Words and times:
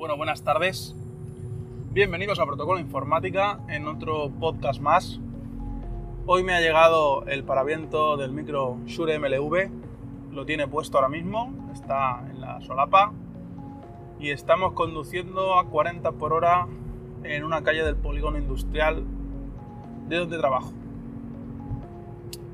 Bueno, 0.00 0.16
buenas 0.16 0.42
tardes. 0.42 0.96
Bienvenidos 1.92 2.40
a 2.40 2.46
Protocolo 2.46 2.80
Informática 2.80 3.60
en 3.68 3.86
otro 3.86 4.30
podcast 4.30 4.80
más. 4.80 5.20
Hoy 6.24 6.42
me 6.42 6.54
ha 6.54 6.60
llegado 6.62 7.26
el 7.26 7.44
paraviento 7.44 8.16
del 8.16 8.32
micro 8.32 8.78
Shure 8.86 9.18
MLV. 9.18 10.32
Lo 10.32 10.46
tiene 10.46 10.66
puesto 10.66 10.96
ahora 10.96 11.10
mismo, 11.10 11.52
está 11.74 12.24
en 12.30 12.40
la 12.40 12.62
solapa 12.62 13.12
y 14.18 14.30
estamos 14.30 14.72
conduciendo 14.72 15.58
a 15.58 15.66
40 15.66 16.12
por 16.12 16.32
hora 16.32 16.66
en 17.22 17.44
una 17.44 17.62
calle 17.62 17.84
del 17.84 17.96
polígono 17.96 18.38
industrial 18.38 19.04
de 20.08 20.16
donde 20.16 20.38
trabajo. 20.38 20.72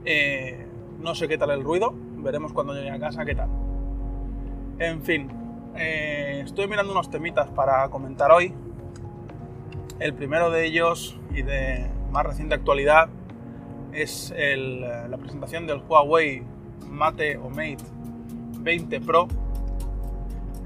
Eh, 0.05 0.67
no 1.01 1.15
sé 1.15 1.29
qué 1.29 1.39
tal 1.39 1.51
el 1.51 1.63
ruido, 1.63 1.95
veremos 2.17 2.53
cuando 2.53 2.75
llegue 2.75 2.91
a 2.91 2.99
casa 2.99 3.25
qué 3.25 3.37
tal. 3.37 3.51
En 4.81 5.01
fin, 5.03 5.46
eh, 5.79 6.43
estoy 6.45 6.69
mirando 6.69 6.93
unos 6.93 7.11
temitas 7.11 7.49
para 7.51 7.89
comentar 7.89 8.31
hoy. 8.31 8.55
El 9.99 10.15
primero 10.15 10.51
de 10.51 10.67
ellos 10.67 11.19
y 11.31 11.43
de 11.43 11.87
más 12.11 12.25
reciente 12.25 12.55
actualidad 12.55 13.09
es 13.93 14.33
la 14.37 15.17
presentación 15.17 15.67
del 15.67 15.79
Huawei 15.79 16.43
Mate 16.89 17.39
o 17.39 17.49
Mate 17.49 17.79
20 18.61 19.01
Pro. 19.01 19.29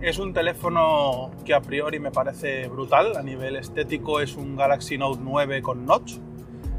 Es 0.01 0.19
un 0.19 0.33
teléfono 0.33 1.31
que 1.45 1.55
a 1.55 1.61
priori 1.61 2.01
me 2.01 2.11
parece 2.11 2.69
brutal. 2.69 3.17
A 3.17 3.23
nivel 3.23 3.57
estético 3.57 4.21
es 4.21 4.37
un 4.37 4.57
Galaxy 4.57 4.99
Note 4.99 5.21
9 5.23 5.63
con 5.63 5.85
notch. 5.85 6.15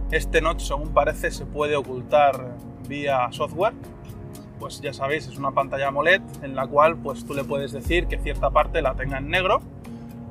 Este 0.09 0.41
notch, 0.41 0.61
según 0.61 0.89
parece, 0.89 1.31
se 1.31 1.45
puede 1.45 1.75
ocultar 1.75 2.57
vía 2.87 3.27
software 3.31 3.73
pues 4.61 4.79
ya 4.79 4.93
sabéis, 4.93 5.27
es 5.27 5.39
una 5.39 5.51
pantalla 5.51 5.87
AMOLED 5.87 6.21
en 6.43 6.55
la 6.55 6.67
cual 6.67 6.95
pues 6.95 7.25
tú 7.25 7.33
le 7.33 7.43
puedes 7.43 7.71
decir 7.71 8.05
que 8.05 8.19
cierta 8.19 8.51
parte 8.51 8.83
la 8.83 8.93
tenga 8.93 9.17
en 9.17 9.27
negro 9.27 9.59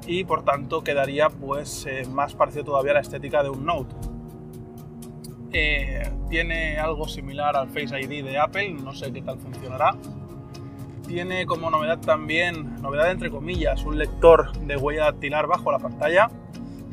y 0.06 0.22
por 0.22 0.44
tanto 0.44 0.84
quedaría 0.84 1.28
pues 1.28 1.84
eh, 1.86 2.04
más 2.08 2.34
parecido 2.36 2.66
todavía 2.66 2.92
a 2.92 2.94
la 2.94 3.00
estética 3.00 3.42
de 3.42 3.50
un 3.50 3.66
Note. 3.66 3.92
Eh, 5.52 6.08
tiene 6.28 6.78
algo 6.78 7.08
similar 7.08 7.56
al 7.56 7.68
Face 7.70 8.00
ID 8.00 8.24
de 8.24 8.38
Apple, 8.38 8.74
no 8.74 8.94
sé 8.94 9.12
qué 9.12 9.20
tal 9.20 9.40
funcionará. 9.40 9.96
Tiene 11.08 11.44
como 11.44 11.68
novedad 11.68 11.98
también, 11.98 12.80
novedad 12.80 13.10
entre 13.10 13.30
comillas, 13.30 13.84
un 13.84 13.98
lector 13.98 14.56
de 14.60 14.76
huella 14.76 15.06
dactilar 15.06 15.48
bajo 15.48 15.72
la 15.72 15.80
pantalla. 15.80 16.30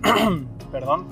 Perdón, 0.71 1.07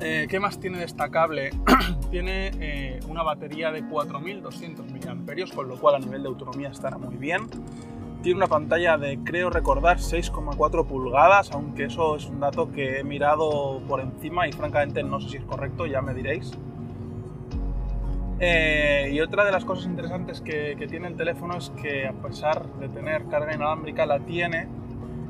eh, 0.00 0.26
¿Qué 0.28 0.38
más 0.38 0.60
tiene 0.60 0.78
destacable? 0.78 1.50
tiene 2.10 2.50
eh, 2.60 3.00
una 3.08 3.22
batería 3.22 3.72
de 3.72 3.84
4200 3.84 4.86
mAh, 4.86 5.54
con 5.54 5.68
lo 5.68 5.76
cual 5.76 5.96
a 5.96 5.98
nivel 5.98 6.22
de 6.22 6.28
autonomía 6.28 6.68
estará 6.68 6.98
muy 6.98 7.16
bien. 7.16 7.48
Tiene 8.22 8.38
una 8.38 8.46
pantalla 8.46 8.96
de, 8.96 9.18
creo 9.24 9.50
recordar, 9.50 9.98
6,4 9.98 10.86
pulgadas, 10.86 11.52
aunque 11.52 11.84
eso 11.84 12.16
es 12.16 12.26
un 12.26 12.40
dato 12.40 12.70
que 12.70 12.98
he 12.98 13.04
mirado 13.04 13.80
por 13.86 14.00
encima 14.00 14.48
y 14.48 14.52
francamente 14.52 15.02
no 15.02 15.20
sé 15.20 15.28
si 15.30 15.36
es 15.38 15.44
correcto, 15.44 15.86
ya 15.86 16.02
me 16.02 16.14
diréis. 16.14 16.52
Eh, 18.40 19.10
y 19.12 19.20
otra 19.20 19.44
de 19.44 19.50
las 19.50 19.64
cosas 19.64 19.86
interesantes 19.86 20.40
que, 20.40 20.76
que, 20.78 20.86
tiene 20.86 21.08
el 21.08 21.16
teléfono 21.16 21.56
es 21.56 21.70
que 21.70 22.06
a 22.06 22.12
pesar 22.12 22.66
de 22.74 22.88
tener 22.88 23.26
carga 23.26 23.52
inalámbrica, 23.52 24.06
la 24.06 24.20
tiene 24.20 24.68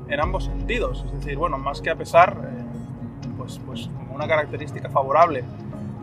en 0.08 0.20
ambos 0.20 0.44
sentidos. 0.44 1.04
Es 1.06 1.12
decir, 1.12 1.36
bueno, 1.38 1.56
más 1.56 1.80
que 1.80 1.90
a 1.90 1.96
pesar, 1.96 2.36
pues, 3.38 3.60
pues 3.64 3.88
una 4.18 4.26
característica 4.26 4.90
favorable. 4.90 5.44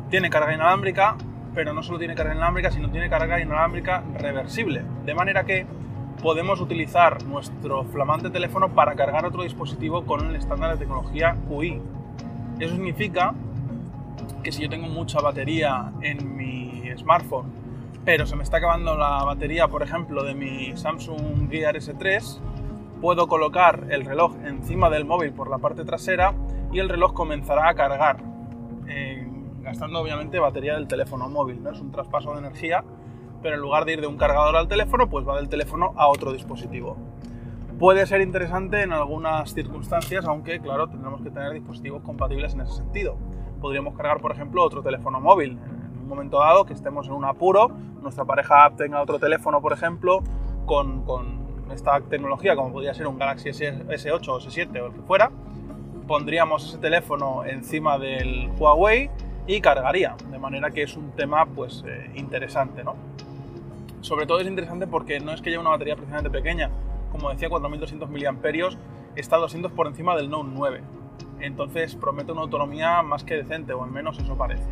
Tiene 0.10 0.30
carga 0.30 0.54
inalámbrica, 0.54 1.18
pero 1.54 1.74
no 1.74 1.84
solo 1.84 2.00
tiene 2.00 2.16
carga 2.16 2.34
inalámbrica, 2.34 2.72
sino 2.72 2.90
tiene 2.90 3.10
carga 3.10 3.42
inalámbrica 3.42 4.04
reversible. 4.18 4.84
De 5.06 5.14
manera 5.14 5.44
que 5.44 5.66
podemos 6.24 6.62
utilizar 6.62 7.24
nuestro 7.26 7.84
flamante 7.84 8.30
teléfono 8.30 8.70
para 8.70 8.96
cargar 8.96 9.26
otro 9.26 9.44
dispositivo 9.44 10.06
con 10.06 10.30
el 10.30 10.36
estándar 10.38 10.72
de 10.72 10.78
tecnología 10.78 11.36
QI. 11.50 11.82
Eso 12.60 12.74
significa 12.74 13.34
que 14.42 14.54
si 14.54 14.64
yo 14.64 14.70
tengo 14.70 14.88
mucha 14.88 15.20
batería 15.20 15.92
en 16.02 16.38
mi 16.38 16.90
smartphone, 16.98 17.52
pero 18.06 18.26
se 18.26 18.38
me 18.38 18.44
está 18.44 18.58
acabando 18.58 18.96
la 18.96 19.26
batería, 19.26 19.68
por 19.68 19.84
ejemplo, 19.84 20.24
de 20.24 20.36
mi 20.36 20.78
Samsung 20.78 21.50
Gear 21.50 21.76
S3, 21.76 22.40
puedo 23.02 23.28
colocar 23.28 23.88
el 23.90 24.06
reloj 24.06 24.36
encima 24.46 24.90
del 24.90 25.04
móvil 25.04 25.34
por 25.34 25.50
la 25.50 25.58
parte 25.58 25.84
trasera 25.84 26.34
y 26.76 26.80
el 26.80 26.90
reloj 26.90 27.14
comenzará 27.14 27.70
a 27.70 27.74
cargar, 27.74 28.18
eh, 28.90 29.26
gastando 29.62 30.02
obviamente 30.02 30.40
batería 30.40 30.74
del 30.74 30.90
teléfono 30.90 31.30
móvil. 31.30 31.64
¿no? 31.64 31.72
Es 31.72 31.80
un 31.80 31.90
traspaso 31.90 32.34
de 32.34 32.40
energía, 32.40 32.84
pero 33.42 33.56
en 33.56 33.62
lugar 33.62 33.86
de 33.86 33.94
ir 33.94 34.02
de 34.02 34.08
un 34.08 34.18
cargador 34.18 34.58
al 34.58 34.68
teléfono, 34.68 35.10
pues 35.10 35.26
va 35.26 35.38
del 35.38 35.48
teléfono 35.48 35.94
a 35.96 36.10
otro 36.10 36.34
dispositivo. 36.34 36.98
Puede 37.80 38.06
ser 38.06 38.20
interesante 38.20 38.82
en 38.82 38.92
algunas 38.92 39.54
circunstancias, 39.54 40.26
aunque 40.26 40.60
claro, 40.60 40.90
tendremos 40.90 41.22
que 41.22 41.30
tener 41.30 41.54
dispositivos 41.54 42.04
compatibles 42.04 42.54
en 42.56 42.62
ese 42.62 42.74
sentido. 42.74 43.16
Podríamos 43.62 43.96
cargar, 43.96 44.20
por 44.20 44.34
ejemplo, 44.34 44.62
otro 44.62 44.84
teléfono 44.84 45.22
móvil. 45.22 45.52
En 45.52 46.02
un 46.02 46.08
momento 46.10 46.40
dado 46.40 46.66
que 46.66 46.74
estemos 46.74 47.08
en 47.08 47.14
un 47.14 47.24
apuro, 47.24 47.72
nuestra 48.02 48.26
pareja 48.26 48.70
tenga 48.76 49.02
otro 49.02 49.18
teléfono, 49.18 49.62
por 49.62 49.72
ejemplo, 49.72 50.24
con, 50.66 51.06
con 51.06 51.72
esta 51.72 52.02
tecnología, 52.02 52.54
como 52.58 52.74
podría 52.74 52.94
ser 52.94 53.08
un 53.08 53.18
Galaxy 53.18 53.52
S8 53.52 54.28
o 54.28 54.40
S7 54.42 54.82
o 54.82 54.88
el 54.88 54.94
que 54.94 55.02
fuera, 55.04 55.32
pondríamos 56.08 56.68
ese 56.68 56.78
teléfono 56.78 57.46
encima 57.46 57.98
del 57.98 58.50
Huawei 58.58 59.10
y 59.48 59.62
cargaría, 59.62 60.16
de 60.30 60.40
manera 60.40 60.72
que 60.72 60.84
es 60.84 60.96
un 60.96 61.12
tema 61.12 61.46
pues 61.46 61.84
eh, 61.88 62.12
interesante, 62.16 62.84
¿no? 62.84 62.96
Sobre 64.02 64.26
todo 64.26 64.40
es 64.40 64.48
interesante 64.48 64.88
porque 64.88 65.20
no 65.20 65.32
es 65.32 65.42
que 65.42 65.50
lleve 65.50 65.62
una 65.62 65.72
batería 65.72 65.96
precisamente 65.96 66.30
pequeña, 66.30 66.70
como 67.12 67.30
decía 67.30 67.50
4200 67.50 68.10
mAh, 68.10 68.78
está 69.16 69.38
200 69.38 69.72
por 69.72 69.88
encima 69.88 70.16
del 70.16 70.30
Note 70.30 70.50
9. 70.54 70.82
Entonces 71.40 71.96
promete 71.96 72.32
una 72.32 72.42
autonomía 72.42 73.02
más 73.02 73.24
que 73.24 73.36
decente, 73.36 73.74
o 73.74 73.84
al 73.84 73.92
menos 73.92 74.20
eso 74.20 74.36
parece. 74.36 74.64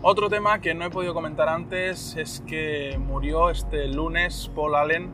Otro 0.00 0.30
tema 0.30 0.60
que 0.60 0.74
no 0.74 0.84
he 0.84 0.90
podido 0.90 1.12
comentar 1.12 1.48
antes 1.48 2.16
es 2.16 2.40
que 2.46 2.96
murió 3.04 3.50
este 3.50 3.88
lunes 3.88 4.48
Paul 4.54 4.76
Allen, 4.76 5.12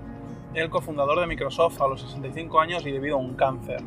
el 0.54 0.70
cofundador 0.70 1.20
de 1.20 1.26
Microsoft 1.26 1.81
a 1.81 1.88
los 1.88 2.00
65 2.00 2.60
años 2.60 2.87
y 2.87 2.92
debido 2.92 3.16
a 3.16 3.19
un 3.19 3.34
cáncer. 3.34 3.82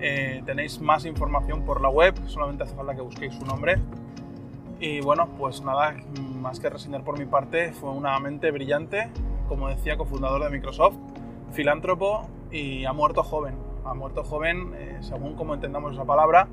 Eh, 0.00 0.42
tenéis 0.44 0.80
más 0.80 1.04
información 1.04 1.64
por 1.64 1.80
la 1.80 1.88
web, 1.88 2.14
solamente 2.26 2.64
hace 2.64 2.74
falta 2.74 2.94
que 2.94 3.02
busquéis 3.02 3.34
su 3.34 3.44
nombre. 3.44 3.78
Y 4.80 5.00
bueno, 5.00 5.28
pues 5.38 5.62
nada, 5.62 5.94
más 6.40 6.58
que 6.58 6.68
reseñar 6.68 7.04
por 7.04 7.18
mi 7.18 7.26
parte, 7.26 7.72
fue 7.72 7.90
una 7.90 8.18
mente 8.18 8.50
brillante, 8.50 9.10
como 9.48 9.68
decía, 9.68 9.96
cofundador 9.96 10.42
de 10.42 10.50
Microsoft, 10.50 10.96
filántropo 11.52 12.26
y 12.50 12.84
ha 12.84 12.92
muerto 12.92 13.22
joven. 13.22 13.54
Ha 13.84 13.94
muerto 13.94 14.24
joven, 14.24 14.74
eh, 14.76 14.98
según 15.00 15.34
como 15.34 15.54
entendamos 15.54 15.92
esa 15.92 16.04
palabra, 16.04 16.48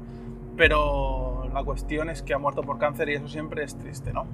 pero 0.58 1.48
la 1.54 1.64
cuestión 1.64 2.10
es 2.10 2.22
que 2.22 2.34
ha 2.34 2.38
muerto 2.38 2.62
por 2.62 2.78
cáncer 2.78 3.10
y 3.10 3.14
eso 3.14 3.28
siempre 3.28 3.64
es 3.64 3.78
triste, 3.78 4.14
¿no? 4.14 4.26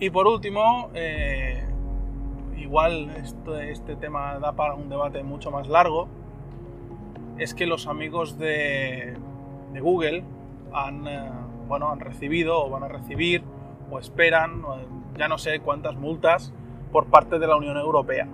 Y 0.00 0.10
por 0.10 0.26
último, 0.26 0.90
eh, 0.94 1.64
igual 2.62 3.10
este, 3.16 3.96
tema 3.96 4.38
da 4.38 4.52
para 4.52 4.74
un 4.74 4.88
debate 4.88 5.22
mucho 5.22 5.50
más 5.50 5.68
largo, 5.68 6.08
es 7.38 7.54
que 7.54 7.66
los 7.66 7.86
amigos 7.86 8.38
de, 8.38 9.16
Google 9.80 10.24
han, 10.72 11.06
eh, 11.06 11.30
bueno, 11.68 11.90
han 11.90 12.00
recibido 12.00 12.64
o 12.64 12.70
van 12.70 12.84
a 12.84 12.88
recibir 12.88 13.42
o 13.90 13.98
esperan, 13.98 14.62
ya 15.18 15.28
no 15.28 15.38
sé 15.38 15.60
cuántas 15.60 15.96
multas 15.96 16.52
por 16.92 17.06
parte 17.06 17.38
de 17.38 17.46
la 17.46 17.56
Unión 17.56 17.76
Europea. 17.76 18.28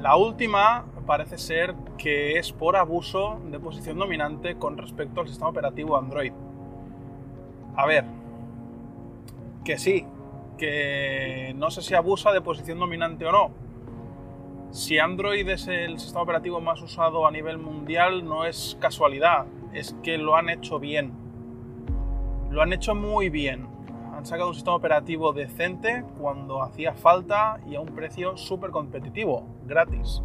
La 0.00 0.16
última 0.16 0.84
parece 1.06 1.38
ser 1.38 1.74
que 1.98 2.38
es 2.38 2.52
por 2.52 2.76
abuso 2.76 3.40
de 3.50 3.58
posición 3.60 3.98
dominante 3.98 4.56
con 4.56 4.78
respecto 4.78 5.20
al 5.20 5.28
sistema 5.28 5.50
operativo 5.50 5.96
Android. 5.96 6.32
A 7.76 7.86
ver, 7.86 8.04
que 9.64 9.78
sí, 9.78 10.06
que 10.56 11.52
no 11.56 11.70
sé 11.70 11.82
si 11.82 11.94
abusa 11.94 12.32
de 12.32 12.40
posición 12.40 12.78
dominante 12.78 13.26
o 13.26 13.32
no. 13.32 13.50
Si 14.70 14.98
Android 14.98 15.48
es 15.48 15.68
el 15.68 16.00
sistema 16.00 16.22
operativo 16.22 16.60
más 16.60 16.82
usado 16.82 17.26
a 17.26 17.30
nivel 17.30 17.58
mundial, 17.58 18.24
no 18.24 18.44
es 18.44 18.76
casualidad, 18.80 19.46
es 19.72 19.94
que 20.02 20.18
lo 20.18 20.36
han 20.36 20.48
hecho 20.48 20.80
bien. 20.80 21.12
Lo 22.50 22.62
han 22.62 22.72
hecho 22.72 22.94
muy 22.94 23.30
bien. 23.30 23.68
Han 24.12 24.26
sacado 24.26 24.48
un 24.48 24.54
sistema 24.54 24.76
operativo 24.76 25.32
decente 25.32 26.04
cuando 26.20 26.62
hacía 26.62 26.94
falta 26.94 27.60
y 27.68 27.76
a 27.76 27.80
un 27.80 27.94
precio 27.94 28.36
súper 28.36 28.70
competitivo, 28.70 29.46
gratis. 29.66 30.22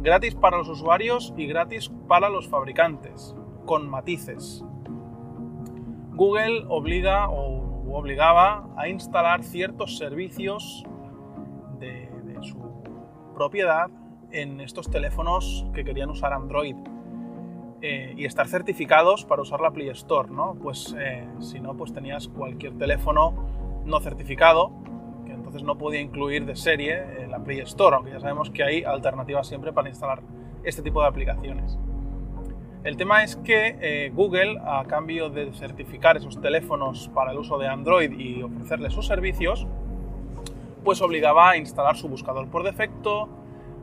Gratis 0.00 0.34
para 0.34 0.58
los 0.58 0.68
usuarios 0.68 1.32
y 1.36 1.46
gratis 1.46 1.90
para 2.08 2.28
los 2.28 2.48
fabricantes, 2.48 3.34
con 3.64 3.88
matices. 3.88 4.64
Google 6.14 6.64
obliga 6.68 7.28
o 7.30 7.61
obligaba 7.92 8.68
a 8.76 8.88
instalar 8.88 9.42
ciertos 9.42 9.98
servicios 9.98 10.84
de, 11.78 12.10
su 12.42 12.58
propiedad 13.34 13.88
en 14.32 14.60
estos 14.60 14.90
teléfonos 14.90 15.64
que 15.72 15.84
querían 15.84 16.10
usar 16.10 16.32
Android 16.32 16.74
eh, 17.80 18.14
y 18.16 18.24
estar 18.24 18.48
certificados 18.48 19.24
para 19.24 19.42
usar 19.42 19.60
la 19.60 19.70
Play 19.70 19.90
Store, 19.90 20.28
¿no? 20.28 20.56
Pues 20.60 20.96
eh, 20.98 21.24
si 21.38 21.60
no, 21.60 21.76
pues 21.76 21.92
tenías 21.92 22.26
cualquier 22.26 22.76
teléfono 22.76 23.82
no 23.84 24.00
certificado 24.00 24.72
entonces 25.52 25.66
no 25.66 25.76
podía 25.76 26.00
incluir 26.00 26.46
de 26.46 26.56
serie 26.56 27.26
la 27.28 27.38
Play 27.38 27.60
Store, 27.60 27.96
aunque 27.96 28.10
ya 28.10 28.20
sabemos 28.20 28.48
que 28.50 28.64
hay 28.64 28.84
alternativas 28.84 29.46
siempre 29.46 29.70
para 29.70 29.90
instalar 29.90 30.22
este 30.64 30.80
tipo 30.80 31.02
de 31.02 31.08
aplicaciones. 31.08 31.78
El 32.84 32.96
tema 32.96 33.22
es 33.22 33.36
que 33.36 33.76
eh, 33.80 34.10
Google, 34.12 34.58
a 34.64 34.84
cambio 34.88 35.30
de 35.30 35.52
certificar 35.52 36.16
esos 36.16 36.40
teléfonos 36.40 37.08
para 37.14 37.30
el 37.30 37.38
uso 37.38 37.56
de 37.56 37.68
Android 37.68 38.10
y 38.10 38.42
ofrecerles 38.42 38.92
sus 38.92 39.06
servicios, 39.06 39.68
pues 40.82 41.00
obligaba 41.00 41.50
a 41.50 41.56
instalar 41.56 41.96
su 41.96 42.08
buscador 42.08 42.48
por 42.48 42.64
defecto, 42.64 43.28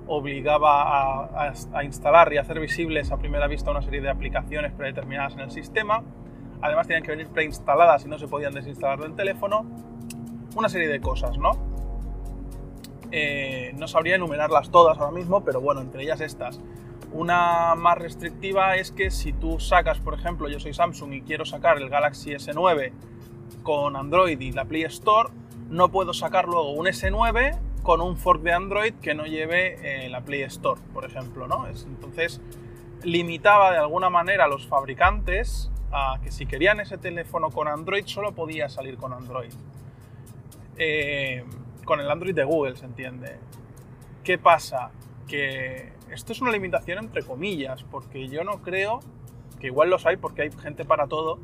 obligaba 0.05 1.29
a, 1.47 1.83
instalar 1.85 2.33
y 2.33 2.39
hacer 2.39 2.59
visibles 2.59 3.11
a 3.13 3.17
primera 3.17 3.47
vista 3.47 3.71
una 3.71 3.81
serie 3.81 4.01
de 4.01 4.09
aplicaciones 4.09 4.73
predeterminadas 4.73 5.33
en 5.33 5.41
el 5.41 5.51
sistema. 5.51 6.03
Además 6.61 6.87
tenían 6.87 7.03
que 7.03 7.11
venir 7.11 7.29
preinstaladas 7.29 8.05
y 8.05 8.09
no 8.09 8.19
se 8.19 8.27
podían 8.27 8.53
desinstalar 8.53 8.99
del 8.99 9.15
teléfono. 9.15 9.65
Una 10.57 10.67
serie 10.67 10.89
de 10.89 10.99
cosas, 10.99 11.37
¿no? 11.37 11.51
Eh, 13.11 13.73
no 13.77 13.87
sabría 13.87 14.15
enumerarlas 14.15 14.71
todas 14.71 14.97
ahora 14.97 15.11
mismo, 15.11 15.41
pero 15.45 15.61
bueno, 15.61 15.79
entre 15.79 16.03
ellas 16.03 16.19
estas. 16.19 16.59
Una 17.11 17.73
más 17.75 17.97
restrictiva 17.97 18.75
es 18.75 18.91
que 18.91 19.09
si 19.09 19.33
tú 19.33 19.59
sacas, 19.59 19.99
por 19.99 20.13
ejemplo, 20.13 20.47
yo 20.47 20.59
soy 20.59 20.73
Samsung 20.73 21.13
y 21.13 21.21
quiero 21.21 21.45
sacar 21.45 21.77
el 21.77 21.89
Galaxy 21.89 22.31
S9 22.31 22.91
con 23.63 23.95
Android 23.95 24.39
y 24.39 24.51
la 24.51 24.65
Play 24.65 24.83
Store, 24.83 25.29
no 25.69 25.89
puedo 25.89 26.13
sacar 26.13 26.45
luego 26.45 26.71
un 26.71 26.85
S9 26.85 27.59
con 27.81 28.01
un 28.01 28.17
fork 28.17 28.41
de 28.41 28.53
Android 28.53 28.93
que 28.95 29.15
no 29.15 29.25
lleve 29.25 30.05
eh, 30.05 30.09
la 30.09 30.21
Play 30.21 30.43
Store, 30.43 30.79
por 30.93 31.05
ejemplo, 31.05 31.47
¿no? 31.47 31.67
entonces 31.67 32.41
limitaba 33.03 33.71
de 33.71 33.77
alguna 33.77 34.09
manera 34.09 34.45
a 34.45 34.47
los 34.47 34.67
fabricantes 34.67 35.71
a 35.91 36.19
que 36.21 36.31
si 36.31 36.45
querían 36.45 36.79
ese 36.79 36.97
teléfono 36.97 37.49
con 37.49 37.67
Android 37.67 38.05
solo 38.05 38.33
podía 38.33 38.69
salir 38.69 38.97
con 38.97 39.13
Android. 39.13 39.53
Eh, 40.77 41.43
con 41.85 41.99
el 41.99 42.09
Android 42.09 42.35
de 42.35 42.43
Google, 42.43 42.75
se 42.75 42.85
entiende. 42.85 43.37
¿Qué 44.23 44.37
pasa? 44.37 44.91
Que 45.27 45.91
esto 46.11 46.33
es 46.33 46.41
una 46.41 46.51
limitación 46.51 46.99
entre 46.99 47.23
comillas, 47.23 47.83
porque 47.83 48.27
yo 48.27 48.43
no 48.43 48.61
creo, 48.61 48.99
que 49.59 49.67
igual 49.67 49.89
los 49.89 50.05
hay 50.05 50.17
porque 50.17 50.43
hay 50.43 50.51
gente 50.51 50.85
para 50.85 51.07
todo, 51.07 51.39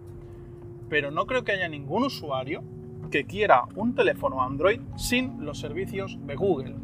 pero 0.89 1.11
no 1.11 1.25
creo 1.25 1.43
que 1.43 1.51
haya 1.51 1.67
ningún 1.67 2.03
usuario 2.03 2.63
que 3.11 3.25
quiera 3.25 3.63
un 3.75 3.95
teléfono 3.95 4.41
Android 4.41 4.79
sin 4.97 5.45
los 5.45 5.59
servicios 5.59 6.17
de 6.25 6.35
Google. 6.35 6.75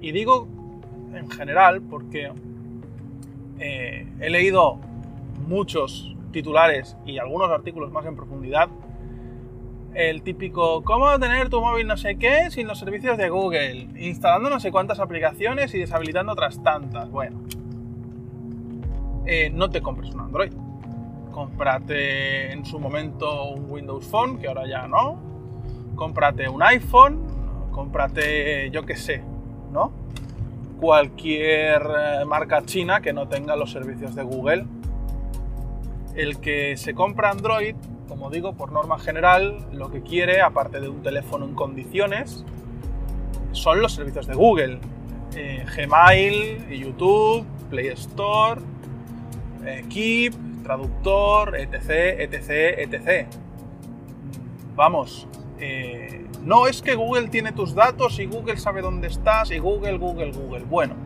Y 0.00 0.12
digo 0.12 0.48
en 1.14 1.30
general 1.30 1.82
porque 1.82 2.32
eh, 3.58 4.06
he 4.20 4.30
leído 4.30 4.78
muchos 5.46 6.14
titulares 6.32 6.96
y 7.04 7.18
algunos 7.18 7.50
artículos 7.50 7.90
más 7.90 8.06
en 8.06 8.16
profundidad. 8.16 8.68
El 9.94 10.22
típico, 10.22 10.82
¿cómo 10.82 11.18
tener 11.18 11.48
tu 11.48 11.60
móvil 11.60 11.86
no 11.86 11.96
sé 11.96 12.16
qué 12.16 12.50
sin 12.50 12.66
los 12.66 12.78
servicios 12.78 13.18
de 13.18 13.28
Google? 13.28 13.88
Instalando 13.98 14.48
no 14.48 14.60
sé 14.60 14.70
cuántas 14.70 15.00
aplicaciones 15.00 15.74
y 15.74 15.78
deshabilitando 15.78 16.32
otras 16.32 16.62
tantas. 16.62 17.10
Bueno, 17.10 17.40
eh, 19.26 19.50
no 19.50 19.68
te 19.70 19.82
compres 19.82 20.10
un 20.14 20.20
Android 20.20 20.52
cómprate 21.30 22.52
en 22.52 22.64
su 22.64 22.78
momento 22.78 23.50
un 23.50 23.70
Windows 23.70 24.06
Phone, 24.06 24.38
que 24.38 24.48
ahora 24.48 24.66
ya 24.66 24.86
no, 24.86 25.18
cómprate 25.94 26.48
un 26.48 26.62
iPhone, 26.62 27.22
cómprate, 27.70 28.70
yo 28.70 28.84
qué 28.84 28.96
sé, 28.96 29.22
¿no? 29.72 29.92
Cualquier 30.80 31.82
eh, 31.82 32.24
marca 32.26 32.62
china 32.64 33.00
que 33.00 33.12
no 33.12 33.28
tenga 33.28 33.56
los 33.56 33.70
servicios 33.70 34.14
de 34.14 34.22
Google. 34.22 34.66
El 36.14 36.40
que 36.40 36.76
se 36.76 36.94
compra 36.94 37.30
Android, 37.30 37.76
como 38.10 38.28
digo, 38.28 38.54
por 38.54 38.72
norma 38.72 38.98
general, 38.98 39.64
lo 39.72 39.88
que 39.88 40.02
quiere, 40.02 40.42
aparte 40.42 40.80
de 40.80 40.88
un 40.88 41.00
teléfono 41.00 41.44
en 41.46 41.54
condiciones, 41.54 42.44
son 43.52 43.80
los 43.80 43.94
servicios 43.94 44.26
de 44.26 44.34
Google. 44.34 44.80
Eh, 45.36 45.64
Gmail, 45.76 46.68
YouTube, 46.68 47.46
Play 47.70 47.86
Store, 47.86 48.60
Keep, 49.88 50.34
traductor, 50.64 51.56
etc, 51.56 52.18
etc, 52.18 52.50
etc. 52.78 53.28
Vamos, 54.74 55.28
eh, 55.60 56.26
no 56.42 56.66
es 56.66 56.82
que 56.82 56.96
Google 56.96 57.28
tiene 57.28 57.52
tus 57.52 57.76
datos 57.76 58.18
y 58.18 58.26
Google 58.26 58.56
sabe 58.56 58.82
dónde 58.82 59.06
estás 59.06 59.52
y 59.52 59.58
Google, 59.58 59.98
Google, 59.98 60.32
Google. 60.32 60.64
Bueno, 60.64 60.96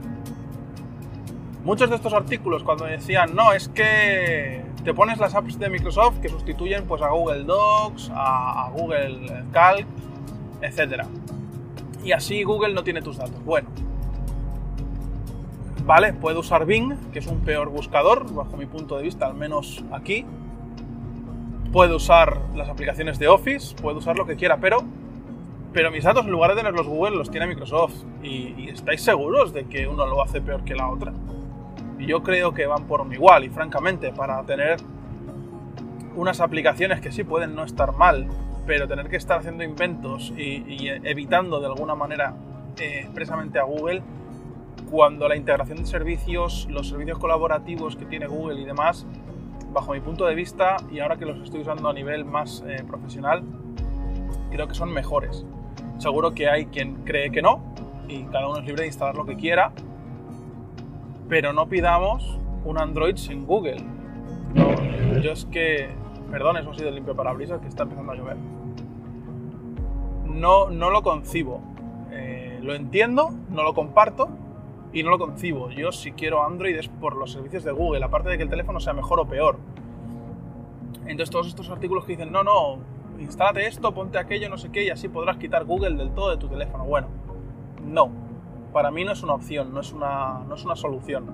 muchos 1.65 1.91
de 1.91 1.97
estos 1.97 2.13
artículos 2.13 2.63
cuando 2.63 2.85
decían, 2.85 3.35
no, 3.35 3.53
es 3.53 3.69
que 3.69 4.65
te 4.85 4.95
pones 4.95 5.19
las 5.19 5.35
apps 5.35 5.59
de 5.59 5.69
Microsoft 5.71 6.21
que 6.21 6.29
sustituyen 6.29 6.85
pues 6.87 7.03
a 7.03 7.09
Google 7.09 7.45
Docs, 7.45 8.11
a, 8.15 8.71
Google 8.73 9.45
Calc, 9.53 9.87
etc. 10.63 11.05
Y 12.05 12.13
así 12.13 12.43
Google 12.45 12.75
no 12.75 12.85
tiene 12.85 13.03
tus 13.03 13.17
datos. 13.17 13.43
Bueno, 13.45 13.69
Vale, 15.87 16.15
puede 16.15 16.39
usar 16.39 16.65
Bing, 16.65 16.95
que 17.13 17.19
es 17.19 17.27
un 17.27 17.41
peor 17.41 17.69
buscador, 17.69 18.33
bajo 18.33 18.57
mi 18.57 18.65
punto 18.65 18.97
de 18.97 19.03
vista, 19.03 19.27
al 19.27 19.35
menos 19.35 19.85
aquí. 19.93 20.25
Puede 21.73 21.95
usar 21.95 22.41
las 22.55 22.71
aplicaciones 22.71 23.19
de 23.19 23.29
Office, 23.29 23.75
puede 23.75 23.99
usar 23.99 24.17
lo 24.17 24.25
que 24.25 24.37
quiera, 24.37 24.57
pero, 24.57 24.83
pero 25.75 25.91
mis 25.91 26.05
datos 26.05 26.25
en 26.25 26.31
lugar 26.31 26.53
de 26.53 26.57
tenerlos 26.57 26.89
Google 26.89 27.17
los 27.17 27.31
tiene 27.31 27.47
Microsoft. 27.47 27.93
Y, 28.23 28.71
estáis 28.71 29.03
seguros 29.03 29.53
de 29.53 29.67
que 29.67 29.87
uno 29.87 30.07
lo 30.07 30.23
hace 30.23 30.41
peor 30.41 30.65
que 30.65 30.75
la 30.75 30.89
otra. 30.89 31.13
Y 32.05 32.07
yo 32.07 32.23
creo 32.23 32.53
que 32.53 32.67
van 32.67 32.85
por 32.85 33.11
igual, 33.15 33.45
y 33.45 33.49
francamente, 33.49 34.13
para 34.13 34.43
tener 34.45 34.77
unas 36.15 36.39
aplicaciones 36.41 37.01
que 37.01 37.11
sí 37.11 37.25
pueden 37.25 37.55
no 37.55 37.65
estar 37.65 37.97
mal, 37.97 38.29
pero 38.67 38.87
tener 38.87 39.09
que 39.09 39.17
estar 39.17 39.39
haciendo 39.39 39.65
inventos 39.65 40.31
y, 40.37 40.87
evitando 41.03 41.61
de 41.61 41.67
alguna 41.67 41.95
manera 41.95 42.35
eh, 42.79 43.01
expresamente 43.05 43.59
a 43.59 43.63
Google, 43.63 44.03
cuando 44.91 45.27
la 45.29 45.37
integración 45.37 45.79
de 45.79 45.87
servicios, 45.87 46.69
los 46.71 46.91
servicios 46.91 47.19
colaborativos 47.19 47.97
que 47.97 48.05
tiene 48.05 48.27
Google 48.27 48.61
y 48.61 48.67
demás, 48.67 49.07
bajo 49.73 49.95
mi 49.95 50.01
punto 50.01 50.27
de 50.27 50.35
vista, 50.35 50.77
y 50.93 51.01
ahora 51.01 51.17
que 51.17 51.25
los 51.25 51.39
estoy 51.39 51.63
usando 51.63 51.89
a 51.89 51.95
nivel 51.95 52.27
más 52.27 52.63
eh, 52.67 52.85
profesional, 52.87 53.43
creo 54.51 54.69
que 54.69 54.75
son 54.75 54.93
mejores. 54.93 55.47
Seguro 55.97 56.33
que 56.33 56.51
hay 56.51 56.67
quien 56.67 56.97
cree 57.05 57.33
que 57.33 57.41
no, 57.41 57.63
y 58.09 58.25
cada 58.25 58.47
uno 58.47 58.59
es 58.59 58.67
libre 58.67 58.83
de 58.83 58.89
instalar 58.89 59.17
lo 59.17 59.25
que 59.25 59.37
quiera, 59.37 59.73
pero 61.29 61.53
no 61.53 61.69
pidamos 61.69 62.39
un 62.65 62.79
Android 62.79 63.17
sin 63.17 63.47
Google. 63.47 63.83
yo 65.23 65.33
es 65.33 65.45
que, 65.47 65.89
perdón, 66.31 66.57
eso 66.57 66.71
ha 66.71 66.75
sido 66.75 66.91
limpio 66.91 67.15
parabrisas 67.15 67.61
que 67.61 67.69
está 67.69 67.85
empezando 67.85 68.13
a 68.13 68.17
llover. 68.17 68.37
No, 70.27 70.71
no 70.71 70.91
lo 70.91 71.03
concibo. 71.03 71.61
Eh, 72.11 72.59
lo 72.63 72.75
entiendo, 72.75 73.31
no 73.51 73.63
lo 73.63 73.75
comparto, 73.75 74.29
y 74.95 75.03
no 75.03 75.11
lo 75.11 75.19
concibo. 75.19 75.71
Yo 75.71 75.93
si 75.93 76.13
quiero 76.13 76.47
Android 76.47 76.77
es 76.77 76.89
por 76.89 77.17
los 77.17 77.33
servicios 77.33 77.65
de 77.65 77.73
Google, 77.73 78.03
aparte 78.05 78.31
de 78.31 78.37
que 78.37 78.45
el 78.45 78.49
teléfono 78.49 78.81
sea 78.81 78.95
mejor 78.95 79.21
o 79.21 79.27
peor. 79.27 79.59
Entonces 81.01 81.31
todos 81.31 81.49
estos 81.49 81.69
artículos 81.69 82.07
que 82.07 82.13
dicen, 82.13 82.33
no, 82.33 82.45
no, 82.45 82.79
instálate 83.19 83.67
esto, 83.67 83.93
ponte 83.93 84.17
aquello, 84.17 84.49
no 84.49 84.57
sé 84.57 84.71
qué, 84.71 84.85
y 84.85 84.91
así 84.91 85.09
podrás 85.09 85.37
quitar 85.37 85.65
Google 85.65 85.97
del 85.97 86.11
todo 86.13 86.31
de 86.31 86.37
tu 86.39 86.49
teléfono. 86.49 86.85
Bueno, 86.85 87.09
no. 87.85 88.24
Para 88.75 88.91
mí 88.91 89.05
no 89.05 89.13
es 89.13 89.23
una 89.23 89.35
opción, 89.35 89.73
no 89.73 89.81
es 89.81 89.93
una, 89.93 90.41
no 90.49 90.57
es 90.57 90.65
una 90.65 90.75
solución. 90.75 91.27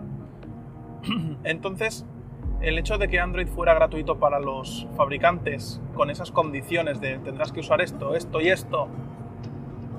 Entonces, 1.44 2.04
el 2.60 2.76
hecho 2.76 2.98
de 2.98 3.08
que 3.08 3.18
Android 3.18 3.48
fuera 3.48 3.72
gratuito 3.72 4.18
para 4.18 4.38
los 4.38 4.86
fabricantes 4.94 5.80
con 5.94 6.10
esas 6.10 6.32
condiciones 6.32 7.00
de 7.00 7.16
tendrás 7.18 7.50
que 7.50 7.60
usar 7.60 7.80
esto, 7.80 8.14
esto 8.14 8.42
y 8.42 8.50
esto, 8.50 8.88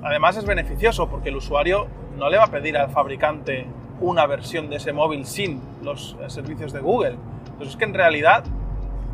además 0.04 0.36
es 0.36 0.46
beneficioso 0.46 1.08
porque 1.08 1.30
el 1.30 1.36
usuario 1.36 1.88
no 2.16 2.30
le 2.30 2.38
va 2.38 2.44
a 2.44 2.50
pedir 2.52 2.76
al 2.76 2.90
fabricante 2.90 3.66
una 4.00 4.24
versión 4.26 4.70
de 4.70 4.76
ese 4.76 4.92
móvil 4.92 5.26
sin 5.26 5.60
los 5.82 6.16
eh, 6.20 6.30
servicios 6.30 6.72
de 6.72 6.78
Google. 6.78 7.16
Entonces 7.46 7.70
es 7.70 7.76
que 7.76 7.86
en 7.86 7.94
realidad, 7.94 8.44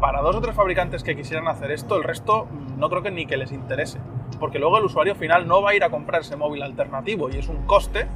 para 0.00 0.20
dos 0.20 0.36
o 0.36 0.40
tres 0.40 0.54
fabricantes 0.54 1.02
que 1.02 1.16
quisieran 1.16 1.48
hacer 1.48 1.70
esto, 1.70 1.96
el 1.96 2.04
resto 2.04 2.46
no 2.76 2.88
creo 2.88 3.02
que 3.02 3.10
ni 3.10 3.26
que 3.26 3.36
les 3.36 3.52
interese. 3.52 3.98
Porque 4.38 4.58
luego 4.58 4.78
el 4.78 4.84
usuario 4.84 5.14
final 5.14 5.48
no 5.48 5.62
va 5.62 5.70
a 5.70 5.74
ir 5.74 5.82
a 5.82 5.90
comprar 5.90 6.20
ese 6.20 6.36
móvil 6.36 6.62
alternativo 6.62 7.28
y 7.30 7.38
es 7.38 7.48
un 7.48 7.66
coste 7.66 8.06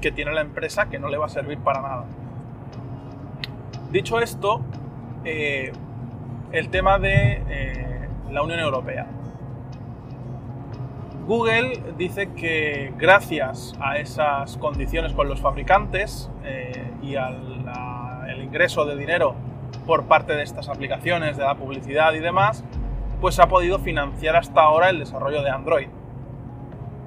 que 0.00 0.12
tiene 0.12 0.32
la 0.32 0.42
empresa 0.42 0.88
que 0.88 0.98
no 0.98 1.08
le 1.08 1.16
va 1.16 1.26
a 1.26 1.28
servir 1.28 1.58
para 1.58 1.80
nada. 1.80 2.04
Dicho 3.90 4.20
esto, 4.20 4.60
eh, 5.24 5.72
el 6.52 6.68
tema 6.68 6.98
de 6.98 7.42
eh, 7.48 8.08
la 8.30 8.42
Unión 8.42 8.60
Europea. 8.60 9.06
Google 11.26 11.80
dice 11.96 12.32
que 12.32 12.92
gracias 12.98 13.74
a 13.80 13.98
esas 13.98 14.56
condiciones 14.56 15.12
con 15.12 15.28
los 15.28 15.40
fabricantes 15.40 16.30
eh, 16.44 16.92
y 17.02 17.14
al 17.16 18.42
ingreso 18.42 18.84
de 18.84 18.96
dinero 18.96 19.36
por 19.86 20.04
parte 20.04 20.34
de 20.34 20.42
estas 20.42 20.68
aplicaciones, 20.68 21.36
de 21.36 21.44
la 21.44 21.54
publicidad 21.54 22.12
y 22.14 22.20
demás, 22.20 22.64
pues 23.20 23.38
ha 23.38 23.48
podido 23.48 23.78
financiar 23.78 24.36
hasta 24.36 24.62
ahora 24.62 24.90
el 24.90 24.98
desarrollo 24.98 25.42
de 25.42 25.50
Android. 25.50 25.88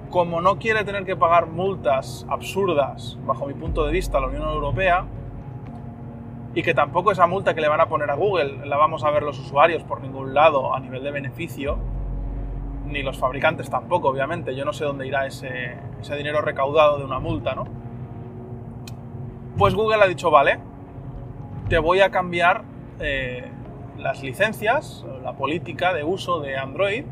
Como 0.09 0.41
no 0.41 0.59
quiere 0.59 0.83
tener 0.83 1.05
que 1.05 1.15
pagar 1.15 1.47
multas 1.47 2.25
absurdas, 2.29 3.17
bajo 3.25 3.47
mi 3.47 3.53
punto 3.53 3.85
de 3.85 3.91
vista, 3.91 4.19
la 4.19 4.27
Unión 4.27 4.47
Europea, 4.47 5.05
y 6.55 6.61
que 6.61 6.73
tampoco 6.73 7.11
esa 7.11 7.25
multa 7.25 7.55
que 7.55 7.61
le 7.61 7.67
van 7.67 7.81
a 7.81 7.87
poner 7.87 8.11
a 8.11 8.15
Google 8.15 8.67
la 8.67 8.77
vamos 8.77 9.03
a 9.03 9.09
ver 9.09 9.23
los 9.23 9.39
usuarios 9.39 9.83
por 9.83 10.01
ningún 10.01 10.35
lado 10.35 10.75
a 10.75 10.79
nivel 10.79 11.03
de 11.03 11.09
beneficio, 11.09 11.79
ni 12.85 13.01
los 13.01 13.17
fabricantes 13.17 13.71
tampoco, 13.71 14.09
obviamente. 14.09 14.55
Yo 14.55 14.65
no 14.65 14.73
sé 14.73 14.85
dónde 14.85 15.07
irá 15.07 15.25
ese, 15.25 15.77
ese 15.99 16.15
dinero 16.15 16.41
recaudado 16.41 16.99
de 16.99 17.05
una 17.05 17.17
multa, 17.17 17.55
¿no? 17.55 17.65
Pues 19.57 19.73
Google 19.73 20.03
ha 20.03 20.07
dicho, 20.07 20.29
vale, 20.29 20.59
te 21.73 21.79
voy 21.79 22.01
a 22.01 22.11
cambiar 22.11 22.65
eh, 22.99 23.49
las 23.97 24.21
licencias, 24.21 25.03
la 25.23 25.33
política 25.33 25.91
de 25.91 26.03
uso 26.03 26.39
de 26.39 26.55
Android, 26.55 27.03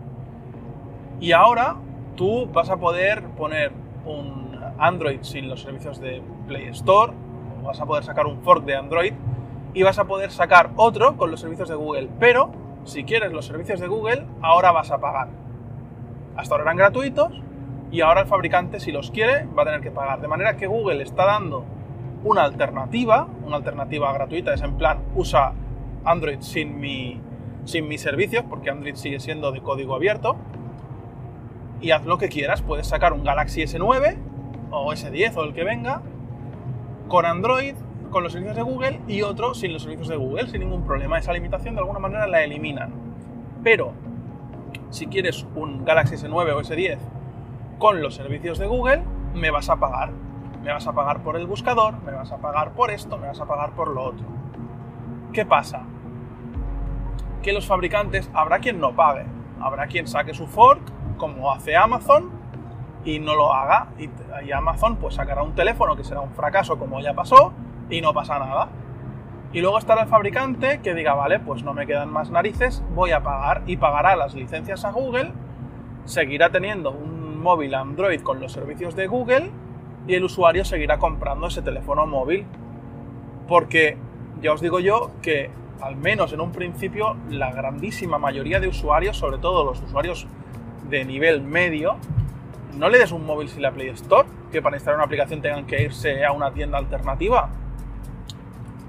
y 1.20 1.32
ahora 1.32 1.78
tú 2.16 2.46
vas 2.54 2.70
a 2.70 2.78
poder 2.78 3.24
poner 3.30 3.72
un 4.06 4.56
Android 4.78 5.18
sin 5.24 5.50
los 5.50 5.64
servicios 5.64 6.00
de 6.00 6.22
Play 6.48 6.68
Store, 6.68 7.12
vas 7.64 7.82
a 7.82 7.88
poder 7.88 8.04
sacar 8.04 8.28
un 8.28 8.44
fork 8.44 8.64
de 8.64 8.76
Android, 8.76 9.14
y 9.74 9.82
vas 9.82 9.98
a 9.98 10.04
poder 10.04 10.30
sacar 10.30 10.70
otro 10.76 11.18
con 11.18 11.32
los 11.32 11.40
servicios 11.40 11.68
de 11.68 11.74
Google, 11.74 12.10
pero 12.20 12.52
si 12.84 13.04
quieres 13.04 13.32
los 13.32 13.48
servicios 13.48 13.80
de 13.80 13.88
Google, 13.88 14.28
ahora 14.44 14.72
vas 14.72 14.92
a 14.92 15.00
pagar. 15.00 15.30
Hasta 16.36 16.54
ahora 16.54 16.66
eran 16.66 16.78
gratuitos 16.78 17.34
y 17.92 18.02
ahora 18.02 18.22
el 18.22 18.28
fabricante, 18.28 18.80
si 18.80 18.92
los 18.92 19.10
quiere, 19.10 19.48
va 19.58 19.64
a 19.64 19.66
tener 19.66 19.82
que 19.82 19.90
pagar. 19.90 20.22
De 20.22 20.28
manera 20.28 20.56
que 20.56 20.68
Google 20.68 21.02
está 21.02 21.26
dando 21.26 21.66
una 22.24 22.44
alternativa, 22.44 23.28
una 23.46 23.58
alternativa 23.58 24.14
gratuita, 24.14 24.54
es 24.54 24.62
en 24.62 24.78
plan, 24.78 25.00
usa 25.16 25.54
Android 26.06 26.40
sin, 26.42 26.80
mi, 26.80 27.20
sin 27.66 27.88
mis 27.88 28.02
servicios, 28.02 28.46
porque 28.50 28.70
Android 28.70 28.96
sigue 28.96 29.20
siendo 29.20 29.52
de 29.52 29.62
código 29.62 29.96
abierto, 29.96 30.36
y 31.82 31.92
haz 31.92 32.06
lo 32.06 32.18
que 32.18 32.30
quieras, 32.30 32.62
puedes 32.62 32.88
sacar 32.88 33.14
un 33.14 33.24
Galaxy 33.24 33.62
S9 33.62 34.18
o 34.70 34.94
S10 34.94 35.36
o 35.36 35.44
el 35.44 35.54
que 35.54 35.64
venga, 35.64 36.02
con 37.08 37.26
Android, 37.26 37.74
con 38.12 38.24
los 38.24 38.34
servicios 38.34 38.56
de 38.56 38.64
Google, 38.64 39.02
y 39.08 39.24
otro 39.24 39.54
sin 39.54 39.74
los 39.74 39.82
servicios 39.82 40.08
de 40.08 40.18
Google, 40.18 40.48
sin 40.48 40.60
ningún 40.60 40.86
problema. 40.86 41.18
Esa 41.18 41.34
limitación 41.34 41.76
de 41.76 41.82
alguna 41.82 42.00
manera 42.00 42.28
la 42.28 42.44
eliminan. 42.44 42.94
Pero, 43.64 43.94
si 44.92 45.08
quieres 45.08 45.46
un 45.56 45.84
Galaxy 45.86 46.16
S9 46.16 46.54
o 46.54 46.62
S10 46.62 47.00
con 47.80 48.02
los 48.02 48.16
servicios 48.16 48.60
de 48.60 48.68
Google, 48.68 49.02
me 49.34 49.50
vas 49.50 49.70
a 49.70 49.78
pagar 49.78 50.12
me 50.62 50.72
vas 50.72 50.86
a 50.88 50.94
pagar 50.94 51.24
por 51.24 51.36
el 51.36 51.48
buscador, 51.48 52.02
me 52.04 52.12
vas 52.12 52.32
a 52.32 52.38
pagar 52.38 52.74
por 52.74 52.92
esto, 52.92 53.18
me 53.18 53.28
vas 53.28 53.40
a 53.40 53.46
pagar 53.46 53.72
por 53.72 53.90
lo 53.90 54.04
otro. 54.04 54.26
¿Qué 55.34 55.46
pasa? 55.46 55.84
Que 57.42 57.54
los 57.54 57.66
fabricantes, 57.66 58.30
habrá 58.34 58.60
quien 58.60 58.80
no 58.80 58.96
pague, 58.96 59.26
habrá 59.60 59.88
quien 59.88 60.08
saque 60.08 60.34
su 60.34 60.48
fork, 60.48 60.82
como 61.18 61.52
hace 61.52 61.76
Amazon, 61.76 62.30
y 63.04 63.20
no 63.20 63.34
lo 63.36 63.54
haga, 63.54 63.88
y, 63.98 64.52
Amazon 64.52 64.98
pues 64.98 65.16
sacará 65.16 65.42
un 65.42 65.56
teléfono 65.56 65.96
que 65.96 66.04
será 66.04 66.22
un 66.22 66.32
fracaso 66.32 66.78
como 66.78 67.00
ya 67.00 67.14
pasó, 67.14 67.54
y 67.90 68.02
no 68.02 68.14
pasa 68.14 68.38
nada. 68.38 68.70
Y 69.54 69.62
luego 69.62 69.80
estará 69.80 70.04
el 70.04 70.08
fabricante 70.08 70.80
que 70.82 70.94
diga, 70.94 71.14
vale, 71.14 71.40
pues 71.40 71.64
no 71.64 71.74
me 71.74 71.88
quedan 71.88 72.12
más 72.12 72.30
narices, 72.30 72.84
voy 72.94 73.12
a 73.12 73.24
pagar 73.24 73.64
y 73.66 73.78
pagará 73.78 74.16
las 74.16 74.36
licencias 74.36 74.86
a 74.86 74.92
Google, 74.92 75.34
seguirá 76.06 76.52
teniendo 76.52 76.92
un 76.92 77.42
móvil 77.42 77.74
Android 77.74 78.22
con 78.22 78.40
los 78.40 78.52
servicios 78.52 78.96
de 78.96 79.08
Google 79.08 79.52
y 80.08 80.16
el 80.16 80.24
usuario 80.24 80.66
seguirá 80.66 80.98
comprando 80.98 81.48
ese 81.48 81.62
teléfono 81.62 82.06
móvil. 82.06 82.46
Porque 83.48 83.98
ya 84.42 84.54
os 84.54 84.62
digo 84.62 84.80
yo 84.80 85.12
que 85.22 85.50
al 85.82 85.96
menos 85.96 86.32
en 86.34 86.42
un 86.42 86.52
principio 86.52 87.18
la 87.30 87.52
grandísima 87.52 88.18
mayoría 88.20 88.60
de 88.60 88.68
usuarios, 88.68 89.18
sobre 89.18 89.38
todo 89.40 89.66
los 89.66 89.82
usuarios 89.82 90.28
de 90.90 91.06
nivel 91.06 91.42
medio, 91.42 91.98
no 92.78 92.90
le 92.90 93.00
des 93.00 93.12
un 93.12 93.26
móvil 93.26 93.50
sin 93.50 93.62
la 93.62 93.72
Play 93.72 93.90
Store, 93.90 94.28
que 94.52 94.62
para 94.62 94.78
instalar 94.78 94.98
una 94.98 95.06
aplicación 95.06 95.42
tengan 95.42 95.66
que 95.66 95.84
irse 95.84 96.24
a 96.24 96.32
una 96.32 96.52
tienda 96.52 96.78
alternativa. 96.78 97.50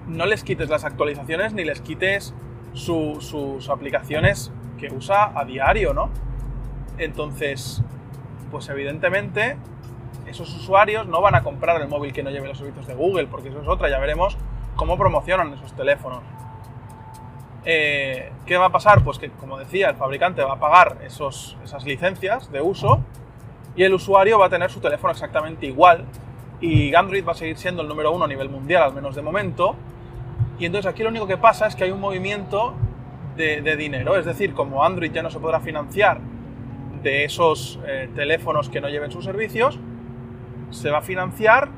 No 0.07 0.27
les 0.27 0.45
quites 0.45 0.69
las 0.69 0.85
actualizaciones 0.85 1.55
ni 1.55 1.65
les 1.65 1.81
quites 1.81 2.35
sus 2.75 3.69
aplicaciones 3.71 4.53
que 4.79 4.93
usa 4.93 5.39
a 5.39 5.45
diario, 5.45 5.95
¿no? 5.95 6.11
Entonces, 6.99 7.83
pues 8.51 8.69
evidentemente 8.69 9.57
esos 10.33 10.55
usuarios 10.55 11.07
no 11.07 11.21
van 11.21 11.35
a 11.35 11.43
comprar 11.43 11.81
el 11.81 11.89
móvil 11.89 12.13
que 12.13 12.23
no 12.23 12.31
lleve 12.31 12.49
los 12.49 12.59
servicios 12.59 12.87
de 12.87 12.95
Google, 12.95 13.29
porque 13.29 13.49
eso 13.49 13.63
es 13.63 13.69
otra, 13.69 13.89
ya 13.89 13.99
veremos 13.99 14.37
cómo 14.77 14.99
promocionan 14.99 15.53
esos 15.53 15.73
teléfonos. 15.75 16.23
Eh, 17.65 18.33
¿Qué 18.45 18.57
va 18.57 18.67
a 18.67 18.71
pasar? 18.71 19.05
Pues 19.05 19.19
que, 19.19 19.31
como 19.31 19.59
decía, 19.59 19.91
el 19.91 19.97
fabricante 19.97 20.43
va 20.43 20.55
a 20.55 20.59
pagar 20.59 20.99
esos, 21.05 21.57
esas 21.63 21.85
licencias 21.85 22.51
de 22.51 22.61
uso 22.61 23.01
y 23.77 23.85
el 23.85 23.95
usuario 23.95 24.39
va 24.39 24.47
a 24.47 24.51
tener 24.51 24.71
su 24.71 24.81
teléfono 24.81 25.13
exactamente 25.13 25.67
igual 25.67 26.05
y 26.61 26.95
Android 26.95 27.27
va 27.27 27.33
a 27.33 27.35
seguir 27.35 27.57
siendo 27.57 27.83
el 27.83 27.89
número 27.89 28.13
uno 28.13 28.25
a 28.25 28.29
nivel 28.29 28.49
mundial, 28.49 28.83
al 28.83 28.95
menos 28.95 29.15
de 29.15 29.23
momento. 29.23 29.77
Y 30.59 30.67
entonces 30.67 30.91
aquí 30.91 31.03
lo 31.03 31.09
único 31.09 31.27
que 31.27 31.37
pasa 31.37 31.67
es 31.67 31.75
que 31.75 31.85
hay 31.85 31.91
un 31.91 32.01
movimiento 32.01 32.75
de, 33.37 33.77
dinero, 33.77 34.17
es 34.17 34.27
decir, 34.27 34.53
como 34.53 34.85
Android 34.85 35.11
ya 35.11 35.23
no 35.23 35.31
se 35.31 35.41
podrá 35.41 35.61
financiar 35.61 36.21
de 37.03 37.25
esos 37.25 37.81
eh, 37.87 38.09
teléfonos 38.15 38.69
que 38.69 38.81
no 38.81 38.89
lleven 38.89 39.11
sus 39.11 39.25
servicios, 39.25 39.79
se 40.73 40.91
va 40.91 40.99
a 40.99 41.03
financiar 41.03 41.69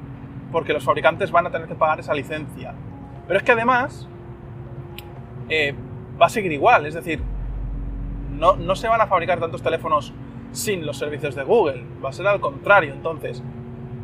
porque 0.51 0.73
los 0.73 0.85
fabricantes 0.85 1.31
van 1.31 1.47
a 1.47 1.51
tener 1.51 1.69
que 1.69 1.75
pagar 1.75 2.01
esa 2.01 2.15
licencia. 2.15 2.75
Pero 3.27 3.39
es 3.39 3.45
que 3.45 3.53
además 3.53 4.09
eh, 5.49 5.75
va 6.21 6.27
a 6.27 6.29
seguir 6.29 6.53
igual, 6.53 6.87
es 6.87 6.95
decir, 6.95 7.23
no, 8.31 8.57
no 8.57 8.75
se 8.75 8.89
van 8.89 9.01
a 9.01 9.07
fabricar 9.07 9.41
tantos 9.41 9.63
teléfonos 9.63 10.13
sin 10.53 10.87
los 10.87 10.97
servicios 10.97 11.35
de 11.35 11.43
Google, 11.43 11.85
va 12.03 12.11
a 12.11 12.13
ser 12.13 12.27
al 12.27 12.41
contrario. 12.41 12.95
Entonces, 12.95 13.43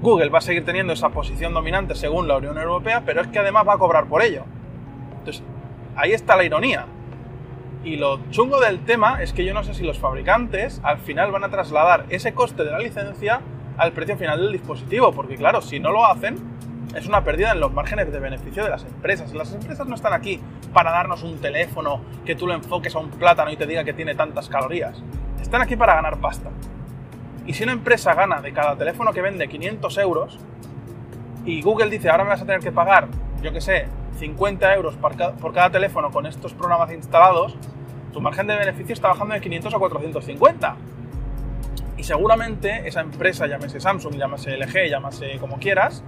Google 0.02 0.30
va 0.30 0.38
a 0.38 0.42
seguir 0.42 0.64
teniendo 0.64 0.92
esa 0.92 1.10
posición 1.10 1.54
dominante 1.54 1.94
según 1.94 2.26
la 2.26 2.36
Unión 2.36 2.58
Europea, 2.58 3.02
pero 3.04 3.20
es 3.20 3.28
que 3.28 3.38
además 3.38 3.66
va 3.66 3.74
a 3.74 3.78
cobrar 3.78 4.06
por 4.06 4.22
ello. 4.22 4.44
Entonces, 5.18 5.42
ahí 5.94 6.12
está 6.12 6.36
la 6.36 6.44
ironía. 6.44 6.86
Y 7.84 7.96
lo 7.96 8.18
chungo 8.30 8.60
del 8.60 8.80
tema 8.80 9.22
es 9.22 9.32
que 9.32 9.44
yo 9.44 9.54
no 9.54 9.62
sé 9.64 9.74
si 9.74 9.84
los 9.84 9.98
fabricantes 9.98 10.80
al 10.82 10.98
final 10.98 11.30
van 11.32 11.44
a 11.44 11.48
trasladar 11.48 12.06
ese 12.10 12.34
coste 12.34 12.64
de 12.64 12.70
la 12.70 12.78
licencia 12.78 13.40
al 13.76 13.92
precio 13.92 14.16
final 14.16 14.40
del 14.40 14.52
dispositivo, 14.52 15.12
porque 15.12 15.36
claro, 15.36 15.60
si 15.60 15.80
no 15.80 15.90
lo 15.90 16.06
hacen, 16.06 16.36
es 16.94 17.06
una 17.06 17.22
pérdida 17.22 17.52
en 17.52 17.60
los 17.60 17.72
márgenes 17.72 18.12
de 18.12 18.18
beneficio 18.18 18.64
de 18.64 18.70
las 18.70 18.84
empresas. 18.84 19.32
Las 19.32 19.52
empresas 19.52 19.86
no 19.86 19.94
están 19.94 20.12
aquí 20.12 20.40
para 20.72 20.90
darnos 20.90 21.22
un 21.22 21.38
teléfono 21.38 22.00
que 22.24 22.34
tú 22.34 22.46
lo 22.46 22.54
enfoques 22.54 22.94
a 22.94 22.98
un 22.98 23.10
plátano 23.10 23.50
y 23.50 23.56
te 23.56 23.66
diga 23.66 23.84
que 23.84 23.92
tiene 23.92 24.14
tantas 24.14 24.48
calorías. 24.48 25.02
Están 25.40 25.62
aquí 25.62 25.76
para 25.76 25.94
ganar 25.94 26.18
pasta. 26.18 26.50
Y 27.46 27.54
si 27.54 27.62
una 27.62 27.72
empresa 27.72 28.14
gana 28.14 28.40
de 28.40 28.52
cada 28.52 28.76
teléfono 28.76 29.12
que 29.12 29.22
vende 29.22 29.48
500 29.48 29.98
euros 29.98 30.38
y 31.44 31.62
Google 31.62 31.90
dice 31.90 32.10
ahora 32.10 32.24
me 32.24 32.30
vas 32.30 32.42
a 32.42 32.46
tener 32.46 32.60
que 32.60 32.72
pagar, 32.72 33.08
yo 33.42 33.52
que 33.52 33.60
sé, 33.60 33.86
50 34.18 34.74
euros 34.74 34.96
por 34.96 35.16
cada, 35.16 35.32
por 35.32 35.52
cada 35.52 35.70
teléfono 35.70 36.10
con 36.10 36.26
estos 36.26 36.52
programas 36.52 36.92
instalados, 36.92 37.56
tu 38.12 38.20
margen 38.20 38.46
de 38.46 38.56
beneficio 38.56 38.92
está 38.92 39.08
bajando 39.08 39.34
de 39.34 39.40
500 39.40 39.74
a 39.74 39.78
450. 39.78 40.76
Y 42.00 42.02
seguramente 42.02 42.88
esa 42.88 43.02
empresa, 43.02 43.46
llámese 43.46 43.78
Samsung, 43.78 44.16
llámese 44.16 44.56
LG, 44.56 44.88
llámese 44.88 45.36
como 45.38 45.58
quieras, 45.58 46.02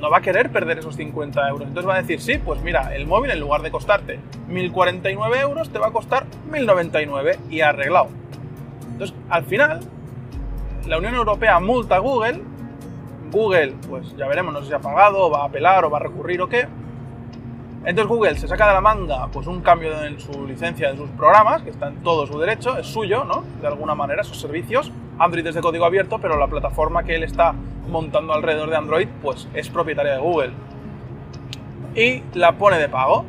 no 0.00 0.08
va 0.08 0.16
a 0.16 0.20
querer 0.22 0.50
perder 0.50 0.78
esos 0.78 0.96
50 0.96 1.46
euros. 1.46 1.68
Entonces 1.68 1.86
va 1.86 1.96
a 1.96 2.00
decir, 2.00 2.22
sí, 2.22 2.38
pues 2.38 2.62
mira, 2.62 2.96
el 2.96 3.06
móvil 3.06 3.30
en 3.30 3.38
lugar 3.38 3.60
de 3.60 3.70
costarte 3.70 4.18
1049 4.48 5.40
euros, 5.40 5.68
te 5.68 5.78
va 5.78 5.88
a 5.88 5.90
costar 5.90 6.24
1099 6.50 7.38
y 7.50 7.60
arreglado. 7.60 8.08
Entonces, 8.92 9.14
al 9.28 9.44
final, 9.44 9.80
la 10.86 10.96
Unión 10.96 11.14
Europea 11.14 11.60
multa 11.60 11.96
a 11.96 11.98
Google. 11.98 12.40
Google, 13.30 13.74
pues 13.90 14.16
ya 14.16 14.26
veremos, 14.26 14.54
no 14.54 14.62
sé 14.62 14.68
si 14.68 14.72
ha 14.72 14.78
pagado, 14.78 15.30
va 15.30 15.42
a 15.42 15.44
apelar 15.48 15.84
o 15.84 15.90
va 15.90 15.98
a 15.98 16.00
recurrir 16.00 16.40
o 16.40 16.48
qué. 16.48 16.66
Entonces 17.84 18.08
Google 18.08 18.36
se 18.36 18.46
saca 18.46 18.68
de 18.68 18.74
la 18.74 18.80
manga 18.82 19.28
pues 19.28 19.46
un 19.46 19.62
cambio 19.62 20.04
en 20.04 20.20
su 20.20 20.46
licencia 20.46 20.90
de 20.90 20.98
sus 20.98 21.08
programas, 21.10 21.62
que 21.62 21.70
está 21.70 21.88
en 21.88 22.02
todo 22.02 22.26
su 22.26 22.38
derecho, 22.38 22.76
es 22.76 22.86
suyo, 22.86 23.24
¿no? 23.24 23.42
De 23.60 23.66
alguna 23.66 23.94
manera, 23.94 24.22
sus 24.22 24.38
servicios. 24.38 24.92
Android 25.18 25.46
es 25.46 25.54
de 25.54 25.62
código 25.62 25.86
abierto, 25.86 26.18
pero 26.18 26.38
la 26.38 26.46
plataforma 26.46 27.04
que 27.04 27.14
él 27.14 27.22
está 27.22 27.54
montando 27.88 28.34
alrededor 28.34 28.68
de 28.68 28.76
Android, 28.76 29.08
pues 29.22 29.48
es 29.54 29.70
propietaria 29.70 30.12
de 30.12 30.20
Google. 30.20 30.52
Y 31.94 32.22
la 32.34 32.52
pone 32.52 32.78
de 32.78 32.88
pago. 32.88 33.24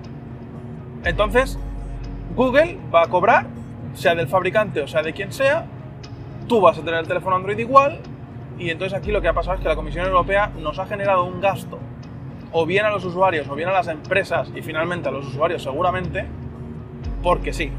Entonces, 1.06 1.58
Google 2.36 2.78
va 2.94 3.04
a 3.04 3.08
cobrar, 3.08 3.48
sea 3.94 4.16
del 4.16 4.28
fabricante 4.28 4.82
o 4.82 4.88
sea 4.88 5.02
de 5.02 5.14
quien 5.14 5.32
sea, 5.32 5.66
tú 6.48 6.62
vas 6.62 6.78
a 6.78 6.82
tener 6.82 7.00
el 7.00 7.08
teléfono 7.08 7.38
Android 7.38 7.58
igual, 7.58 8.00
y 8.60 8.70
entonces 8.70 8.98
aquí 8.98 9.12
lo 9.12 9.22
que 9.22 9.28
ha 9.28 9.34
pasado 9.34 9.56
es 9.56 9.62
que 9.62 9.68
la 9.68 9.76
Comisión 9.76 10.06
Europea 10.06 10.52
nos 10.60 10.78
ha 10.78 10.86
generado 10.86 11.24
un 11.24 11.42
gasto 11.42 11.80
o 12.52 12.66
bien 12.66 12.86
a 12.86 12.90
los 12.90 13.06
usuarios 13.06 13.48
o 13.48 13.56
bien 13.56 13.70
a 13.70 13.72
las 13.72 13.88
empresas 13.88 14.52
y 14.56 14.62
finalmente 14.62 15.10
a 15.10 15.12
los 15.12 15.28
usuarios 15.28 15.64
seguramente, 15.64 16.26
porque 17.24 17.54
sí. 17.54 17.72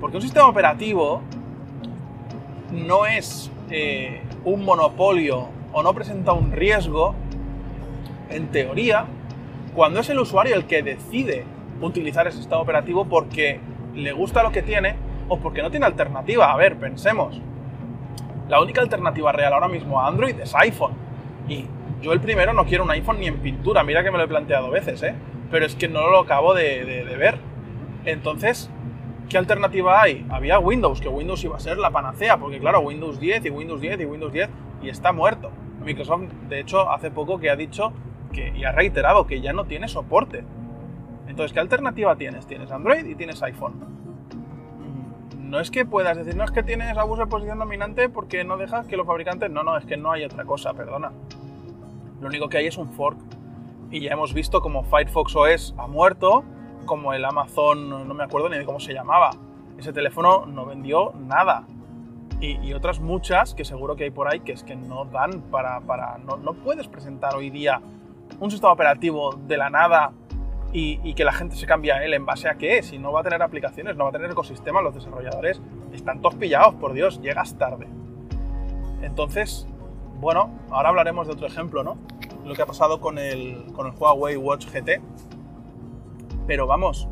Porque 0.00 0.16
un 0.16 0.22
sistema 0.22 0.46
operativo 0.48 1.22
no 2.72 3.06
es 3.06 3.50
eh, 3.70 4.22
un 4.44 4.64
monopolio 4.64 5.48
o 5.72 5.82
no 5.82 5.92
presenta 5.92 6.32
un 6.32 6.52
riesgo, 6.52 7.14
en 8.30 8.48
teoría, 8.48 9.06
cuando 9.74 10.00
es 10.00 10.10
el 10.10 10.18
usuario 10.18 10.54
el 10.54 10.66
que 10.66 10.82
decide 10.82 11.44
utilizar 11.80 12.26
ese 12.26 12.38
sistema 12.38 12.60
operativo 12.60 13.04
porque 13.04 13.60
le 13.94 14.12
gusta 14.12 14.42
lo 14.42 14.52
que 14.52 14.62
tiene 14.62 14.96
o 15.28 15.38
porque 15.38 15.62
no 15.62 15.70
tiene 15.70 15.86
alternativa. 15.86 16.52
A 16.52 16.56
ver, 16.56 16.76
pensemos. 16.76 17.40
La 18.48 18.60
única 18.60 18.80
alternativa 18.80 19.32
real 19.32 19.52
ahora 19.52 19.68
mismo 19.68 20.00
a 20.00 20.08
Android 20.08 20.38
es 20.40 20.54
iPhone. 20.54 20.92
Y 21.48 21.66
yo 22.00 22.12
el 22.12 22.20
primero 22.20 22.52
no 22.52 22.64
quiero 22.64 22.84
un 22.84 22.90
iPhone 22.90 23.20
ni 23.20 23.26
en 23.26 23.38
pintura, 23.38 23.82
mira 23.82 24.04
que 24.04 24.10
me 24.10 24.18
lo 24.18 24.24
he 24.24 24.28
planteado 24.28 24.70
veces, 24.70 25.02
¿eh? 25.02 25.14
Pero 25.50 25.66
es 25.66 25.74
que 25.74 25.88
no 25.88 26.08
lo 26.10 26.20
acabo 26.20 26.54
de, 26.54 27.04
ver. 27.18 27.38
Entonces, 28.04 28.70
¿Qué 29.28 29.36
alternativa 29.36 30.00
hay? 30.00 30.26
Había 30.30 30.58
Windows, 30.58 31.02
que 31.02 31.08
Windows 31.08 31.44
iba 31.44 31.54
a 31.54 31.60
ser 31.60 31.76
la 31.76 31.90
panacea, 31.90 32.38
porque 32.38 32.58
claro, 32.58 32.80
Windows 32.80 33.20
10 33.20 33.44
y 33.44 33.50
Windows 33.50 33.78
10 33.78 34.00
y 34.00 34.04
Windows 34.06 34.32
10 34.32 34.48
y 34.80 34.88
está 34.88 35.12
muerto. 35.12 35.50
Microsoft, 35.84 36.22
de 36.48 36.60
hecho, 36.60 36.90
hace 36.90 37.10
poco 37.10 37.38
que 37.38 37.50
ha 37.50 37.56
dicho 37.56 37.92
que, 38.32 38.54
y 38.56 38.64
ha 38.64 38.72
reiterado 38.72 39.26
que 39.26 39.42
ya 39.42 39.52
no 39.52 39.66
tiene 39.66 39.86
soporte. 39.86 40.44
Entonces, 41.28 41.52
¿qué 41.52 41.60
alternativa 41.60 42.16
tienes? 42.16 42.46
Tienes 42.46 42.70
Android 42.72 43.04
y 43.04 43.14
tienes 43.16 43.42
iPhone. 43.42 43.74
No 45.38 45.60
es 45.60 45.70
que 45.70 45.84
puedas 45.84 46.16
decir, 46.16 46.34
no 46.34 46.44
es 46.44 46.50
que 46.50 46.62
tienes 46.62 46.96
abuso 46.96 47.22
de 47.22 47.26
posición 47.28 47.58
dominante 47.58 48.08
porque 48.08 48.44
no 48.44 48.56
dejas 48.56 48.86
que 48.86 48.96
los 48.96 49.06
fabricantes... 49.06 49.50
No, 49.50 49.62
no, 49.62 49.76
es 49.76 49.84
que 49.84 49.98
no 49.98 50.12
hay 50.12 50.24
otra 50.24 50.44
cosa, 50.44 50.72
perdona. 50.72 51.12
Lo 52.20 52.28
único 52.28 52.48
que 52.48 52.58
hay 52.58 52.66
es 52.66 52.76
un 52.76 52.90
fork. 52.92 53.18
Y 53.90 54.00
ya 54.00 54.12
hemos 54.12 54.34
visto 54.34 54.60
como 54.60 54.84
Firefox 54.84 55.34
OS 55.34 55.74
ha 55.78 55.86
muerto, 55.86 56.44
como 56.84 57.12
el 57.14 57.24
Amazon, 57.24 57.88
no 57.88 58.14
me 58.14 58.24
acuerdo 58.24 58.48
ni 58.48 58.58
de 58.58 58.64
cómo 58.64 58.80
se 58.80 58.92
llamaba. 58.92 59.30
Ese 59.78 59.92
teléfono 59.92 60.46
no 60.46 60.66
vendió 60.66 61.12
nada. 61.14 61.66
Y, 62.40 62.72
otras 62.72 63.00
muchas 63.00 63.52
que 63.54 63.64
seguro 63.64 63.96
que 63.96 64.04
hay 64.04 64.10
por 64.10 64.28
ahí 64.28 64.40
que 64.40 64.52
es 64.52 64.62
que 64.62 64.76
no 64.76 65.06
dan 65.06 65.40
para... 65.50 65.80
para 65.80 66.18
no, 66.18 66.36
no 66.36 66.52
puedes 66.52 66.86
presentar 66.86 67.34
hoy 67.34 67.50
día 67.50 67.80
un 68.38 68.50
sistema 68.50 68.72
operativo 68.72 69.34
de 69.34 69.56
la 69.56 69.70
nada 69.70 70.12
y, 70.72 71.14
que 71.14 71.24
la 71.24 71.32
gente 71.32 71.56
se 71.56 71.66
cambie 71.66 71.92
a 71.92 72.04
él 72.04 72.12
en 72.12 72.26
base 72.26 72.48
a 72.48 72.54
qué, 72.56 72.82
si 72.82 72.98
no 72.98 73.12
va 73.12 73.20
a 73.20 73.22
tener 73.22 73.42
aplicaciones, 73.42 73.96
no 73.96 74.04
va 74.04 74.10
a 74.10 74.12
tener 74.12 74.30
ecosistema, 74.30 74.82
los 74.82 74.94
desarrolladores 74.94 75.62
están 75.92 76.20
todos 76.20 76.34
pillados, 76.34 76.74
por 76.74 76.92
Dios, 76.92 77.22
llegas 77.22 77.56
tarde. 77.56 77.88
Entonces, 79.02 79.66
bueno, 80.20 80.50
ahora 80.70 80.88
hablaremos 80.88 81.26
de 81.26 81.32
otro 81.32 81.46
ejemplo, 81.46 81.84
¿no? 81.84 81.96
Lo 82.44 82.54
que 82.54 82.62
ha 82.62 82.66
pasado 82.66 83.00
con 83.00 83.18
el, 83.18 83.72
con 83.74 83.86
el 83.86 83.92
Huawei 83.92 84.36
Watch 84.36 84.66
GT. 84.66 85.00
Pero 86.46 86.66
vamos, 86.66 87.08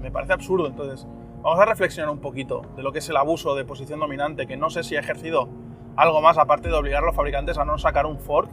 me 0.00 0.10
parece 0.10 0.32
absurdo, 0.32 0.66
entonces 0.66 1.06
vamos 1.42 1.58
a 1.60 1.64
reflexionar 1.64 2.10
un 2.10 2.18
poquito 2.18 2.62
de 2.76 2.82
lo 2.82 2.92
que 2.92 2.98
es 2.98 3.08
el 3.08 3.16
abuso 3.16 3.54
de 3.54 3.64
posición 3.64 4.00
dominante, 4.00 4.46
que 4.46 4.56
no 4.56 4.70
sé 4.70 4.82
si 4.82 4.96
ha 4.96 5.00
ejercido 5.00 5.48
algo 5.96 6.20
más 6.20 6.36
aparte 6.38 6.68
de 6.68 6.74
obligar 6.74 7.02
a 7.02 7.06
los 7.06 7.14
fabricantes 7.14 7.58
a 7.58 7.64
no 7.64 7.78
sacar 7.78 8.06
un 8.06 8.18
fork. 8.18 8.50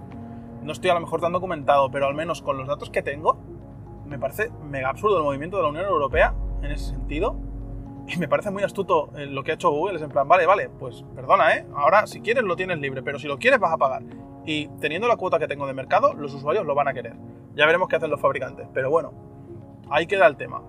No 0.62 0.72
estoy 0.72 0.92
a 0.92 0.94
lo 0.94 1.02
mejor 1.02 1.22
tan 1.22 1.32
documentado, 1.32 1.90
pero 1.90 2.08
al 2.08 2.14
menos 2.14 2.42
con 2.42 2.58
los 2.58 2.68
datos 2.68 2.90
que 2.90 3.02
tengo, 3.02 3.38
me 4.06 4.20
parece 4.20 4.52
mega 4.64 4.90
absurdo 4.90 5.18
el 5.18 5.24
movimiento 5.24 5.58
de 5.58 5.64
la 5.64 5.70
Unión 5.70 5.86
Europea 5.86 6.34
en 6.62 6.72
ese 6.72 6.92
sentido. 6.92 7.36
Y 8.10 8.18
me 8.18 8.28
parece 8.28 8.52
muy 8.52 8.64
astuto 8.64 9.10
eh, 9.16 9.26
lo 9.26 9.44
que 9.44 9.52
ha 9.52 9.54
hecho 9.56 9.70
Google. 9.70 9.98
Es 9.98 10.02
en 10.02 10.10
plan, 10.10 10.28
vale, 10.28 10.46
vale, 10.46 10.70
pues 10.70 11.04
perdona, 11.16 11.56
¿eh? 11.56 11.66
Ahora, 11.76 12.08
si 12.08 12.22
quieres, 12.22 12.44
lo 12.44 12.56
tienes 12.56 12.80
libre, 12.80 13.04
pero 13.04 13.20
si 13.20 13.28
lo 13.28 13.38
quieres, 13.38 13.60
vas 13.60 13.74
a 13.74 13.78
pagar. 13.78 14.04
Y 14.46 14.68
teniendo 14.80 15.08
la 15.08 15.18
cuota 15.18 15.38
que 15.38 15.48
tengo 15.48 15.68
de 15.68 15.74
mercado, 15.74 16.14
los 16.14 16.34
usuarios 16.34 16.66
lo 16.66 16.76
van 16.76 16.88
a 16.88 16.94
querer. 16.94 17.16
Ya 17.56 17.66
veremos 17.66 17.88
qué 17.88 17.98
hacen 17.98 18.10
los 18.10 18.20
fabricantes. 18.20 18.68
Pero 18.74 18.90
bueno, 18.90 19.14
ahí 19.90 20.08
queda 20.08 20.28
el 20.28 20.38
tema. 20.38 20.64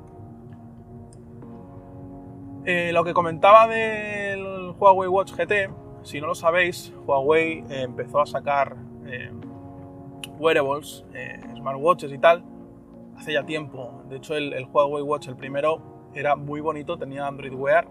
Eh, 2.67 2.91
lo 2.93 3.05
que 3.05 3.15
comentaba 3.15 3.67
del 3.67 4.75
Huawei 4.79 5.09
Watch 5.09 5.33
GT, 5.33 5.71
si 6.03 6.21
no 6.21 6.27
lo 6.27 6.35
sabéis, 6.35 6.93
Huawei 7.07 7.65
eh, 7.71 7.83
empezó 7.83 8.21
a 8.21 8.27
sacar 8.27 8.77
wearables, 10.39 11.05
smartwatches 11.57 12.13
y 12.13 12.19
tal, 12.19 12.45
hace 13.17 13.33
ya 13.33 13.45
tiempo. 13.45 14.03
De 14.09 14.17
hecho, 14.17 14.35
el, 14.35 14.67
Huawei 14.73 15.03
Watch, 15.03 15.29
el 15.29 15.37
primero, 15.37 15.90
era 16.15 16.37
muy 16.37 16.61
bonito, 16.61 16.99
tenía 16.99 17.27
Android 17.27 17.53
Wear 17.53 17.89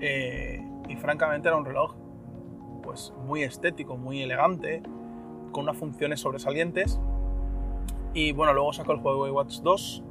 eh, 0.00 0.64
y 0.88 0.96
francamente 0.96 1.48
era 1.48 1.56
un 1.56 1.64
reloj 1.64 1.94
pues 2.82 3.12
muy 3.26 3.42
estético, 3.42 3.96
muy 3.96 4.22
elegante, 4.22 4.82
con 5.52 5.64
unas 5.64 5.76
funciones 5.76 6.20
sobresalientes. 6.20 7.00
Y 8.14 8.32
bueno, 8.32 8.52
luego 8.52 8.72
sacó 8.72 8.92
el 8.92 8.98
Huawei 9.00 9.30
Watch 9.30 9.60
2, 9.60 10.02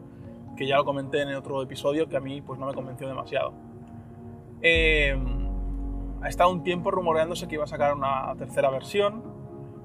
que 0.55 0.65
ya 0.65 0.77
lo 0.77 0.85
comenté 0.85 1.21
en 1.21 1.35
otro 1.35 1.61
episodio, 1.61 2.07
que 2.07 2.17
a 2.17 2.21
mí 2.21 2.41
pues 2.41 2.59
no 2.59 2.65
me 2.65 2.73
convenció 2.73 3.07
demasiado. 3.07 3.53
Eh, 4.61 5.17
ha 6.21 6.29
estado 6.29 6.51
un 6.51 6.63
tiempo 6.63 6.91
rumoreándose 6.91 7.47
que 7.47 7.55
iba 7.55 7.63
a 7.63 7.67
sacar 7.67 7.93
una 7.93 8.33
tercera 8.37 8.69
versión, 8.69 9.23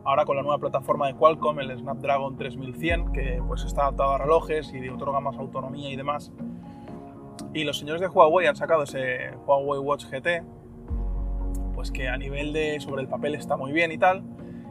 ahora 0.05 0.25
con 0.25 0.37
la 0.37 0.43
nueva 0.43 0.59
plataforma 0.59 1.09
de 1.09 1.15
Qualcomm, 1.15 1.59
el 1.61 1.77
Snapdragon 1.77 2.37
3100, 2.37 3.13
que 3.13 3.43
pues 3.47 3.65
está 3.65 3.83
adaptado 3.83 4.13
a 4.13 4.19
relojes 4.19 4.73
y 4.73 4.89
otorga 4.89 5.21
más 5.21 5.37
autonomía 5.37 5.91
y 5.91 5.97
demás. 5.97 6.33
Y 7.57 7.65
los 7.65 7.79
señores 7.79 8.03
de 8.03 8.09
Huawei 8.09 8.47
han 8.47 8.55
sacado 8.55 8.83
ese 8.83 9.31
Huawei 9.47 9.81
Watch 9.81 10.05
GT, 10.11 10.45
pues 11.75 11.91
que 11.91 12.07
a 12.07 12.19
nivel 12.19 12.53
de 12.53 12.79
sobre 12.81 13.01
el 13.01 13.09
papel 13.09 13.35
está 13.35 13.57
muy 13.57 13.73
bien 13.73 13.91
y 13.93 13.97
tal, 13.97 14.25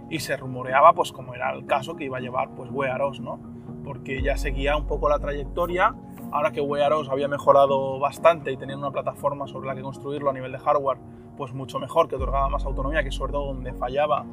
y 0.08 0.20
se 0.20 0.38
rumoreaba, 0.38 0.94
pues 0.94 1.12
como 1.12 1.34
era 1.34 1.52
el 1.52 1.66
caso, 1.66 1.96
que 1.96 2.04
iba 2.04 2.20
a 2.20 2.22
llevar 2.22 2.52
pues 2.52 2.70
Wear 2.70 3.02
OS, 3.02 3.22
¿no? 3.22 3.40
Porque 3.84 4.22
ya 4.22 4.38
seguía 4.38 4.78
un 4.78 4.86
poco 4.86 5.10
la 5.10 5.18
trayectoria, 5.18 5.96
ahora 6.32 6.52
que 6.52 6.62
Wear 6.62 6.94
OS 6.94 7.10
había 7.10 7.28
mejorado 7.28 7.98
bastante 7.98 8.52
y 8.52 8.58
tenía 8.58 8.78
una 8.78 8.92
plataforma 8.92 9.48
sobre 9.48 9.66
la 9.66 9.74
que 9.74 9.82
construirlo 9.82 10.30
a 10.30 10.34
nivel 10.34 10.52
de 10.52 10.60
hardware, 10.60 11.00
pues 11.38 11.54
mucho 11.54 11.80
mejor, 11.80 12.08
que 12.08 12.18
otorgaba 12.18 12.50
más 12.50 12.66
autonomía, 12.66 13.04
que 13.04 13.10
sobre 13.10 13.32
todo 13.32 13.48
donde 13.48 13.74
fallaba 13.74 14.28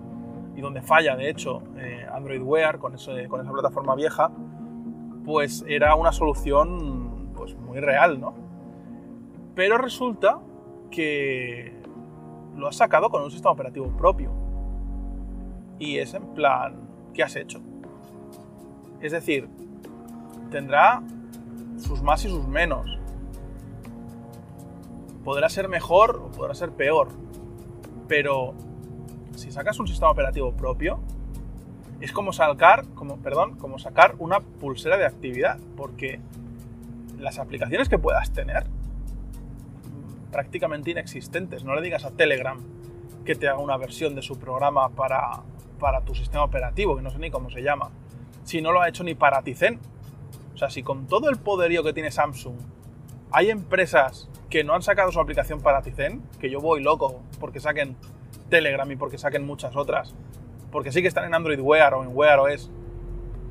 y 0.55 0.61
donde 0.61 0.83
falla, 0.83 1.17
de 1.17 1.31
hecho, 1.31 1.63
eh, 1.79 2.05
Android 2.13 2.43
Wear 2.43 2.79
con, 2.79 2.93
con 3.29 3.41
esa 3.41 3.51
plataforma 3.51 3.95
vieja, 3.95 4.31
pues 5.25 5.65
era 5.67 5.95
una 5.95 6.13
solución 6.13 7.33
pues, 7.35 7.57
muy 7.57 7.81
real, 7.81 8.21
¿no? 8.21 8.42
Pero 9.55 9.79
resulta 9.79 10.41
que 10.91 11.75
lo 12.57 12.69
has 12.69 12.77
sacado 12.77 13.11
con 13.11 13.23
un 13.23 13.31
sistema 13.31 13.53
operativo 13.53 13.89
propio. 13.97 14.31
Y 15.79 15.99
es 15.99 16.15
en 16.15 16.35
plan, 16.35 16.89
¿qué 17.13 17.23
has 17.23 17.37
hecho? 17.37 17.61
Es 19.01 19.13
decir, 19.13 19.49
tendrá 20.51 21.03
sus 21.79 22.03
más 22.03 22.25
y 22.25 22.29
sus 22.29 22.47
menos. 22.47 22.99
Podrá 25.25 25.49
ser 25.49 25.69
mejor 25.69 26.17
o 26.17 26.31
podrá 26.31 26.55
ser 26.55 26.71
peor. 26.71 27.09
Pero 28.09 28.55
si 29.35 29.51
sacas 29.51 29.79
un 29.81 29.89
sistema 29.89 30.11
operativo 30.11 30.53
propio, 30.53 31.01
es 32.01 32.13
como 32.13 32.33
sacar, 32.33 32.87
como, 32.95 33.19
perdón, 33.19 33.57
como 33.57 33.79
sacar 33.79 34.15
una 34.19 34.41
pulsera 34.41 34.97
de 34.97 35.07
actividad, 35.07 35.59
porque 35.77 36.21
las 37.19 37.39
aplicaciones 37.39 37.89
que 37.89 37.99
puedas 37.99 38.33
tener, 38.33 38.65
prácticamente 40.33 40.91
inexistentes. 40.91 41.63
No 41.63 41.75
le 41.75 41.83
digas 41.83 42.05
a 42.05 42.11
Telegram 42.11 42.59
que 43.25 43.37
te 43.37 43.49
haga 43.49 43.59
una 43.59 43.77
versión 43.77 44.17
de 44.17 44.23
su 44.23 44.39
programa 44.39 44.89
para, 44.89 45.43
para 45.79 46.01
tu 46.01 46.15
sistema 46.15 46.43
operativo, 46.43 46.97
que 46.97 47.03
no 47.03 47.11
sé 47.11 47.19
ni 47.19 47.31
cómo 47.31 47.51
se 47.51 47.63
llama. 47.63 47.91
Si 48.43 48.61
no 48.61 48.73
lo 48.73 48.81
ha 48.81 48.89
hecho 48.89 49.05
ni 49.05 49.15
para 49.15 49.43
Tizen. 49.43 49.79
O 50.55 50.57
sea, 50.57 50.71
si 50.71 50.83
con 50.83 51.07
todo 51.07 51.31
el 51.31 51.39
poderío 51.39 51.85
que 51.85 51.93
tiene 51.93 52.11
Samsung 52.11 52.57
hay 53.33 53.51
empresas 53.51 54.29
que 54.51 54.63
no 54.63 54.75
han 54.75 54.83
sacado 54.83 55.11
su 55.11 55.19
aplicación 55.19 55.61
para 55.61 55.81
Tizen, 55.81 56.23
que 56.39 56.51
yo 56.51 56.61
voy 56.61 56.83
loco 56.83 57.23
porque 57.41 57.61
saquen 57.61 57.97
Telegram 58.51 58.91
y 58.91 58.97
porque 58.97 59.17
saquen 59.17 59.47
muchas 59.47 59.75
otras. 59.77 60.15
Porque 60.71 60.93
sí 60.93 61.01
que 61.01 61.09
están 61.09 61.25
en 61.25 61.35
Android 61.35 61.59
Wear 61.59 61.95
o 61.95 62.05
en 62.05 62.11
Wear 62.15 62.39
OS, 62.39 62.71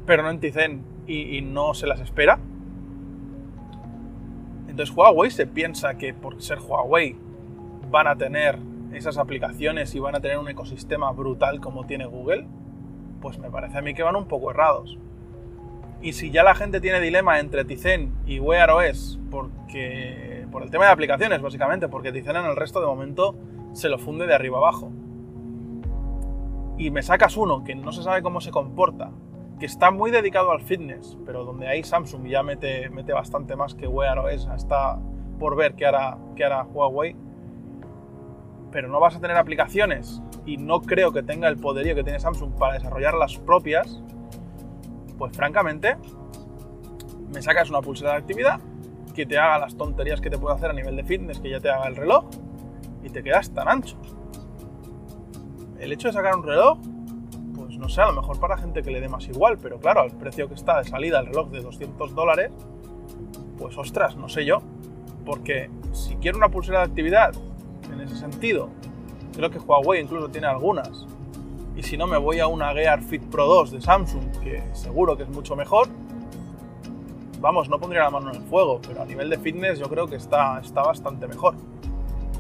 pero 0.06 0.22
no 0.22 0.30
en 0.30 0.40
Tizen 0.40 0.84
y, 1.08 1.42
no 1.42 1.74
se 1.74 1.88
las 1.88 2.00
espera. 2.00 2.40
Entonces 4.72 4.96
Huawei 4.96 5.30
se 5.30 5.48
piensa 5.48 5.98
que 5.98 6.14
por 6.14 6.42
ser 6.42 6.60
Huawei 6.60 7.18
van 7.90 8.08
a 8.08 8.16
tener 8.16 8.58
esas 8.94 9.18
aplicaciones 9.18 9.94
y 9.96 10.00
van 10.00 10.16
a 10.16 10.22
tener 10.22 10.38
un 10.38 10.48
ecosistema 10.48 11.12
brutal 11.12 11.60
como 11.60 11.86
tiene 11.86 12.06
Google, 12.06 12.48
pues 13.22 13.38
me 13.38 13.52
parece 13.52 13.78
a 13.78 13.82
mí 13.82 13.94
que 13.94 14.02
van 14.02 14.16
un 14.16 14.30
poco 14.30 14.50
errados. 14.50 14.98
Y 16.02 16.14
si 16.14 16.32
ya 16.32 16.44
la 16.44 16.56
gente 16.56 16.80
tiene 16.80 17.02
dilema 17.02 17.42
entre 17.42 17.66
Tizen 17.66 18.14
y 18.26 18.40
Wear 18.40 18.72
OS, 18.72 19.20
porque, 19.30 20.48
por 20.54 20.64
el 20.64 20.72
tema 20.72 20.86
de 20.86 20.92
aplicaciones 20.92 21.42
básicamente, 21.42 21.90
porque 21.90 22.14
Tizen 22.14 22.38
en 22.38 22.46
el 22.46 22.56
resto 22.56 22.80
de 22.80 22.88
momento 22.88 23.36
se 23.74 23.90
lo 23.90 24.00
funde 24.00 24.26
de 24.26 24.34
arriba 24.34 24.58
abajo. 24.58 24.90
Y 26.78 26.92
me 26.92 27.04
sacas 27.04 27.36
uno 27.36 27.66
que 27.66 27.76
no 27.76 27.92
se 27.92 28.04
sabe 28.04 28.22
cómo 28.22 28.40
se 28.40 28.52
comporta, 28.52 29.12
que 29.62 29.68
está 29.68 29.92
muy 29.92 30.10
dedicado 30.10 30.50
al 30.50 30.60
fitness, 30.60 31.20
pero 31.24 31.46
donde 31.46 31.68
ahí 31.68 31.84
Samsung 31.84 32.26
ya 32.26 32.42
mete, 32.42 32.90
mete 32.90 33.14
bastante 33.14 33.56
más 33.56 33.76
que 33.76 33.88
Wear 33.88 34.18
OS, 34.18 34.50
está 34.56 34.98
por 35.38 35.56
ver 35.56 35.76
qué 35.76 35.86
hará, 35.86 36.18
qué 36.36 36.44
hará 36.44 36.64
Huawei. 36.64 37.16
Pero 38.72 38.88
no 38.88 39.00
vas 39.00 39.16
a 39.16 39.20
tener 39.20 39.38
aplicaciones 39.38 40.20
y 40.48 40.58
no 40.58 40.82
creo 40.82 41.12
que 41.12 41.22
tenga 41.22 41.48
el 41.48 41.58
poderío 41.58 41.94
que 41.94 42.04
tiene 42.04 42.20
Samsung 42.20 42.58
para 42.58 42.74
desarrollar 42.74 43.14
las 43.14 43.38
propias, 43.38 44.02
pues 45.20 45.38
francamente, 45.38 45.96
me 47.32 47.44
sacas 47.44 47.70
una 47.70 47.82
pulsera 47.82 48.14
de 48.14 48.18
actividad 48.18 48.60
que 49.14 49.28
te 49.28 49.38
haga 49.38 49.60
las 49.60 49.78
tonterías 49.78 50.22
que 50.22 50.32
te 50.32 50.40
puede 50.40 50.56
hacer 50.56 50.72
a 50.72 50.74
nivel 50.74 50.96
de 50.96 51.04
fitness, 51.04 51.40
que 51.40 51.52
ya 51.52 51.60
te 51.60 51.70
haga 51.70 51.86
el 51.88 51.96
reloj, 51.96 52.26
y 53.04 53.12
te 53.12 53.22
quedas 53.22 53.54
tan 53.54 53.68
ancho. 53.68 53.96
El 55.78 55.92
hecho 55.92 56.08
de 56.08 56.14
sacar 56.16 56.36
un 56.36 56.42
reloj, 56.42 56.80
sé, 57.92 58.02
a 58.02 58.08
lo 58.08 58.14
mejor 58.14 58.40
para 58.40 58.58
gente 58.58 58.82
que 58.82 58.90
le 58.90 59.00
dé 59.00 59.10
más 59.10 59.28
igual, 59.28 59.58
pero 59.62 59.80
claro, 59.80 60.02
al 60.02 60.12
precio 60.12 60.48
que 60.48 60.56
está 60.56 60.80
de 60.80 60.86
salida 60.86 61.20
el 61.20 61.28
reloj 61.28 61.50
de 61.50 61.62
200 61.62 62.16
dólares, 62.16 62.52
pues 63.58 63.78
ostras, 63.78 64.16
no 64.16 64.30
sé 64.30 64.46
yo. 64.46 64.62
Porque 65.26 65.70
si 65.92 66.16
quiero 66.16 66.38
una 66.38 66.50
pulsera 66.50 66.80
de 66.80 66.86
actividad, 66.86 67.34
en 67.94 68.02
ese 68.02 68.16
sentido, 68.16 68.70
creo 69.36 69.52
que 69.52 69.60
Huawei 69.60 70.02
incluso 70.02 70.30
tiene 70.30 70.48
algunas. 70.48 71.06
Y 71.76 71.84
si 71.84 71.98
no, 71.98 72.08
me 72.08 72.18
voy 72.18 72.40
a 72.40 72.48
una 72.48 72.74
Gear 72.74 73.02
Fit 73.04 73.24
Pro 73.24 73.46
2 73.46 73.72
de 73.72 73.82
Samsung, 73.82 74.32
que 74.44 74.64
seguro 74.74 75.16
que 75.16 75.24
es 75.24 75.30
mucho 75.30 75.56
mejor. 75.56 75.88
vamos, 77.40 77.70
no 77.70 77.80
pondría 77.80 78.04
la 78.04 78.10
mano 78.10 78.30
en 78.32 78.38
el 78.38 78.44
fuego, 78.44 78.80
pero 78.86 79.02
a 79.02 79.06
nivel 79.06 79.30
de 79.30 79.38
fitness 79.38 79.80
yo 79.80 79.90
creo 79.90 80.08
que 80.08 80.16
está, 80.16 80.60
está 80.60 80.82
bastante 80.84 81.28
mejor. 81.28 81.56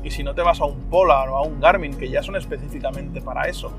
Y 0.04 0.12
si 0.12 0.24
no 0.24 0.34
te 0.34 0.42
vas 0.42 0.60
a 0.60 0.66
un 0.66 0.80
Polar 0.90 1.30
o 1.30 1.38
a 1.38 1.42
un 1.44 1.60
Garmin, 1.60 1.96
que 1.96 2.10
ya 2.10 2.24
son 2.24 2.36
específicamente 2.36 3.22
para 3.22 3.48
eso, 3.48 3.72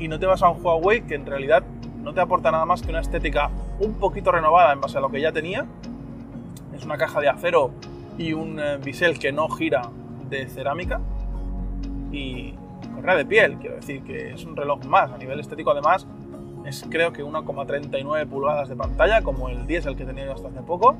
y 0.00 0.08
no 0.08 0.18
te 0.18 0.26
vas 0.26 0.42
a 0.42 0.48
un 0.48 0.64
Huawei, 0.64 1.02
que 1.02 1.14
en 1.14 1.26
realidad 1.26 1.62
no 2.02 2.12
te 2.12 2.20
aporta 2.20 2.50
nada 2.50 2.64
más 2.64 2.82
que 2.82 2.88
una 2.88 3.00
estética 3.00 3.50
un 3.78 3.94
poquito 3.94 4.32
renovada 4.32 4.72
en 4.72 4.80
base 4.80 4.98
a 4.98 5.00
lo 5.00 5.10
que 5.10 5.20
ya 5.20 5.30
tenía, 5.30 5.66
es 6.74 6.84
una 6.84 6.96
caja 6.96 7.20
de 7.20 7.28
acero 7.28 7.70
y 8.18 8.32
un 8.32 8.58
eh, 8.58 8.78
bisel 8.78 9.18
que 9.18 9.30
no 9.30 9.48
gira 9.48 9.82
de 10.28 10.48
cerámica, 10.48 11.00
y 12.10 12.54
correa 12.94 13.14
de 13.14 13.26
piel, 13.26 13.58
quiero 13.58 13.76
decir 13.76 14.02
que 14.02 14.32
es 14.32 14.44
un 14.44 14.56
reloj 14.56 14.84
más, 14.86 15.12
a 15.12 15.18
nivel 15.18 15.38
estético 15.38 15.70
además, 15.70 16.06
es 16.64 16.84
creo 16.88 17.12
que 17.12 17.24
1,39 17.24 18.26
pulgadas 18.26 18.68
de 18.68 18.76
pantalla, 18.76 19.22
como 19.22 19.48
el 19.48 19.70
el 19.70 19.96
que 19.96 20.04
tenía 20.04 20.24
yo 20.24 20.32
hasta 20.32 20.48
hace 20.48 20.62
poco, 20.62 20.96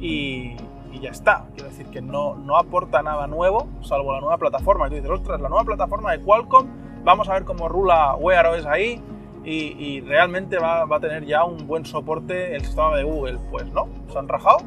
y, 0.00 0.56
y 0.92 1.00
ya 1.00 1.10
está. 1.10 1.46
Quiero 1.54 1.70
decir 1.70 1.86
que 1.86 2.02
no, 2.02 2.36
no 2.36 2.56
aporta 2.56 3.02
nada 3.02 3.26
nuevo, 3.26 3.66
salvo 3.82 4.12
la 4.12 4.20
nueva 4.20 4.36
plataforma. 4.38 4.86
Y 4.86 4.90
tú 4.90 4.96
dices, 4.96 5.10
ostras, 5.10 5.40
la 5.40 5.48
nueva 5.48 5.64
plataforma 5.64 6.12
de 6.12 6.20
Qualcomm, 6.20 6.66
vamos 7.06 7.28
a 7.28 7.34
ver 7.34 7.44
cómo 7.44 7.68
rula 7.68 8.16
Wear 8.16 8.46
OS 8.48 8.66
ahí 8.66 9.00
y, 9.44 10.00
realmente 10.00 10.58
va, 10.58 10.84
va, 10.86 10.96
a 10.96 11.00
tener 11.00 11.24
ya 11.24 11.44
un 11.44 11.68
buen 11.68 11.84
soporte 11.84 12.56
el 12.56 12.64
sistema 12.64 12.96
de 12.96 13.04
Google. 13.04 13.38
Pues 13.48 13.72
no, 13.72 13.88
se 14.08 14.18
han 14.18 14.26
rajado 14.26 14.58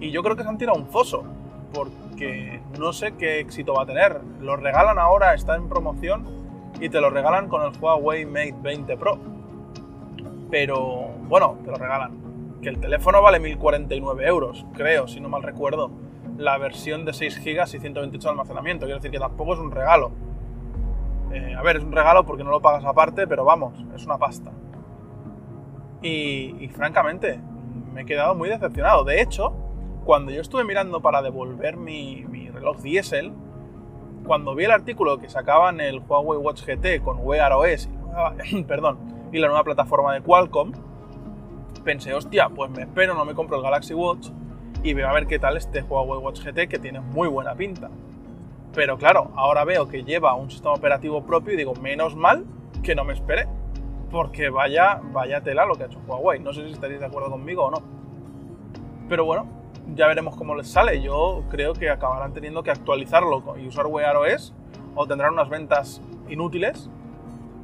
y 0.00 0.10
yo 0.10 0.24
creo 0.24 0.34
que 0.34 0.42
se 0.42 0.48
han 0.48 0.58
tirado 0.58 0.76
un 0.76 0.88
foso, 0.88 1.22
porque 1.72 2.60
no 2.76 2.92
sé 2.92 3.12
qué 3.12 3.38
éxito 3.38 3.74
va 3.74 3.84
a 3.84 3.86
tener. 3.86 4.20
Lo 4.40 4.56
regalan 4.56 4.98
ahora, 4.98 5.32
está 5.34 5.54
en 5.54 5.68
promoción 5.68 6.26
y 6.80 6.88
te 6.88 7.00
lo 7.00 7.08
regalan 7.08 7.48
con 7.48 7.62
el 7.62 7.80
Huawei 7.80 8.26
Mate 8.26 8.56
20 8.60 8.96
Pro. 8.96 9.16
Pero 10.50 11.12
bueno, 11.28 11.56
te 11.64 11.70
lo 11.70 11.76
regalan 11.76 12.58
que 12.60 12.68
el 12.68 12.80
teléfono 12.80 13.22
vale 13.22 13.38
1049 13.38 14.26
euros, 14.26 14.66
creo, 14.74 15.06
si 15.06 15.20
no 15.20 15.28
mal 15.28 15.44
recuerdo. 15.44 15.92
La 16.36 16.58
versión 16.58 17.04
de 17.04 17.12
6 17.12 17.40
GB 17.44 17.62
y 17.62 17.78
128 17.78 18.26
de 18.26 18.30
almacenamiento, 18.30 18.86
quiero 18.86 18.98
decir 18.98 19.12
que 19.12 19.20
tampoco 19.20 19.54
es 19.54 19.60
un 19.60 19.70
regalo. 19.70 20.10
Eh, 21.32 21.54
a 21.56 21.62
ver, 21.62 21.76
es 21.76 21.84
un 21.84 21.92
regalo 21.92 22.24
porque 22.24 22.44
no 22.44 22.50
lo 22.50 22.60
pagas 22.60 22.84
aparte, 22.84 23.26
pero 23.26 23.44
vamos, 23.44 23.74
es 23.94 24.04
una 24.04 24.18
pasta. 24.18 24.52
Y, 26.02 26.68
francamente, 26.74 27.40
me 27.92 28.02
he 28.02 28.04
quedado 28.04 28.34
muy 28.34 28.48
decepcionado. 28.48 29.04
De 29.04 29.22
hecho, 29.22 29.52
cuando 30.04 30.32
yo 30.32 30.40
estuve 30.40 30.64
mirando 30.64 31.00
para 31.00 31.22
devolver 31.22 31.76
mi, 31.76 32.24
reloj 32.52 32.78
diésel, 32.78 33.32
cuando 34.26 34.54
vi 34.54 34.64
el 34.64 34.72
artículo 34.72 35.18
que 35.18 35.28
sacaban 35.28 35.80
el 35.80 36.00
Huawei 36.00 36.38
Watch 36.38 36.64
GT 36.64 37.02
con 37.02 37.18
Wear 37.20 37.52
OS 37.52 37.88
perdón, 38.68 38.98
y 39.32 39.38
la 39.38 39.48
nueva 39.48 39.64
plataforma 39.64 40.12
de 40.14 40.20
Qualcomm, 40.20 40.72
pensé, 41.84 42.14
hostia, 42.14 42.48
pues 42.48 42.70
me 42.70 42.82
espero, 42.82 43.14
no 43.14 43.24
me 43.24 43.34
compro 43.34 43.56
el 43.56 43.62
Galaxy 43.62 43.94
Watch 43.94 44.28
y 44.82 44.94
veo 44.94 45.08
a 45.08 45.12
ver 45.12 45.26
qué 45.26 45.38
tal 45.38 45.56
este 45.56 45.82
Huawei 45.82 46.20
Watch 46.20 46.40
GT 46.44 46.68
que 46.68 46.78
tiene 46.78 47.00
muy 47.00 47.28
buena 47.28 47.54
pinta. 47.54 47.90
Pero 48.74 48.96
claro, 48.96 49.30
ahora 49.36 49.64
veo 49.64 49.88
que 49.88 50.02
lleva 50.02 50.34
un 50.34 50.50
sistema 50.50 50.74
operativo 50.74 51.24
propio 51.24 51.54
y 51.54 51.56
digo, 51.56 51.74
menos 51.74 52.16
mal 52.16 52.44
que 52.82 52.94
no 52.94 53.04
me 53.04 53.12
esperé. 53.12 53.46
Porque 54.10 54.50
vaya, 54.50 55.00
vaya 55.12 55.40
tela 55.40 55.64
lo 55.64 55.76
que 55.76 55.84
ha 55.84 55.86
hecho 55.86 56.00
Huawei. 56.06 56.40
No 56.40 56.52
sé 56.52 56.64
si 56.66 56.72
estaréis 56.72 57.00
de 57.00 57.06
acuerdo 57.06 57.30
conmigo 57.30 57.64
o 57.64 57.70
no. 57.70 57.82
Pero 59.08 59.24
bueno, 59.24 59.46
ya 59.94 60.06
veremos 60.06 60.36
cómo 60.36 60.54
les 60.54 60.68
sale. 60.68 61.00
Yo 61.00 61.44
creo 61.50 61.72
que 61.72 61.90
acabarán 61.90 62.32
teniendo 62.32 62.62
que 62.62 62.70
actualizarlo 62.70 63.56
y 63.58 63.66
usar 63.66 63.86
Wear 63.86 64.16
OS 64.16 64.54
o 64.94 65.06
tendrán 65.06 65.32
unas 65.32 65.48
ventas 65.48 66.02
inútiles 66.28 66.90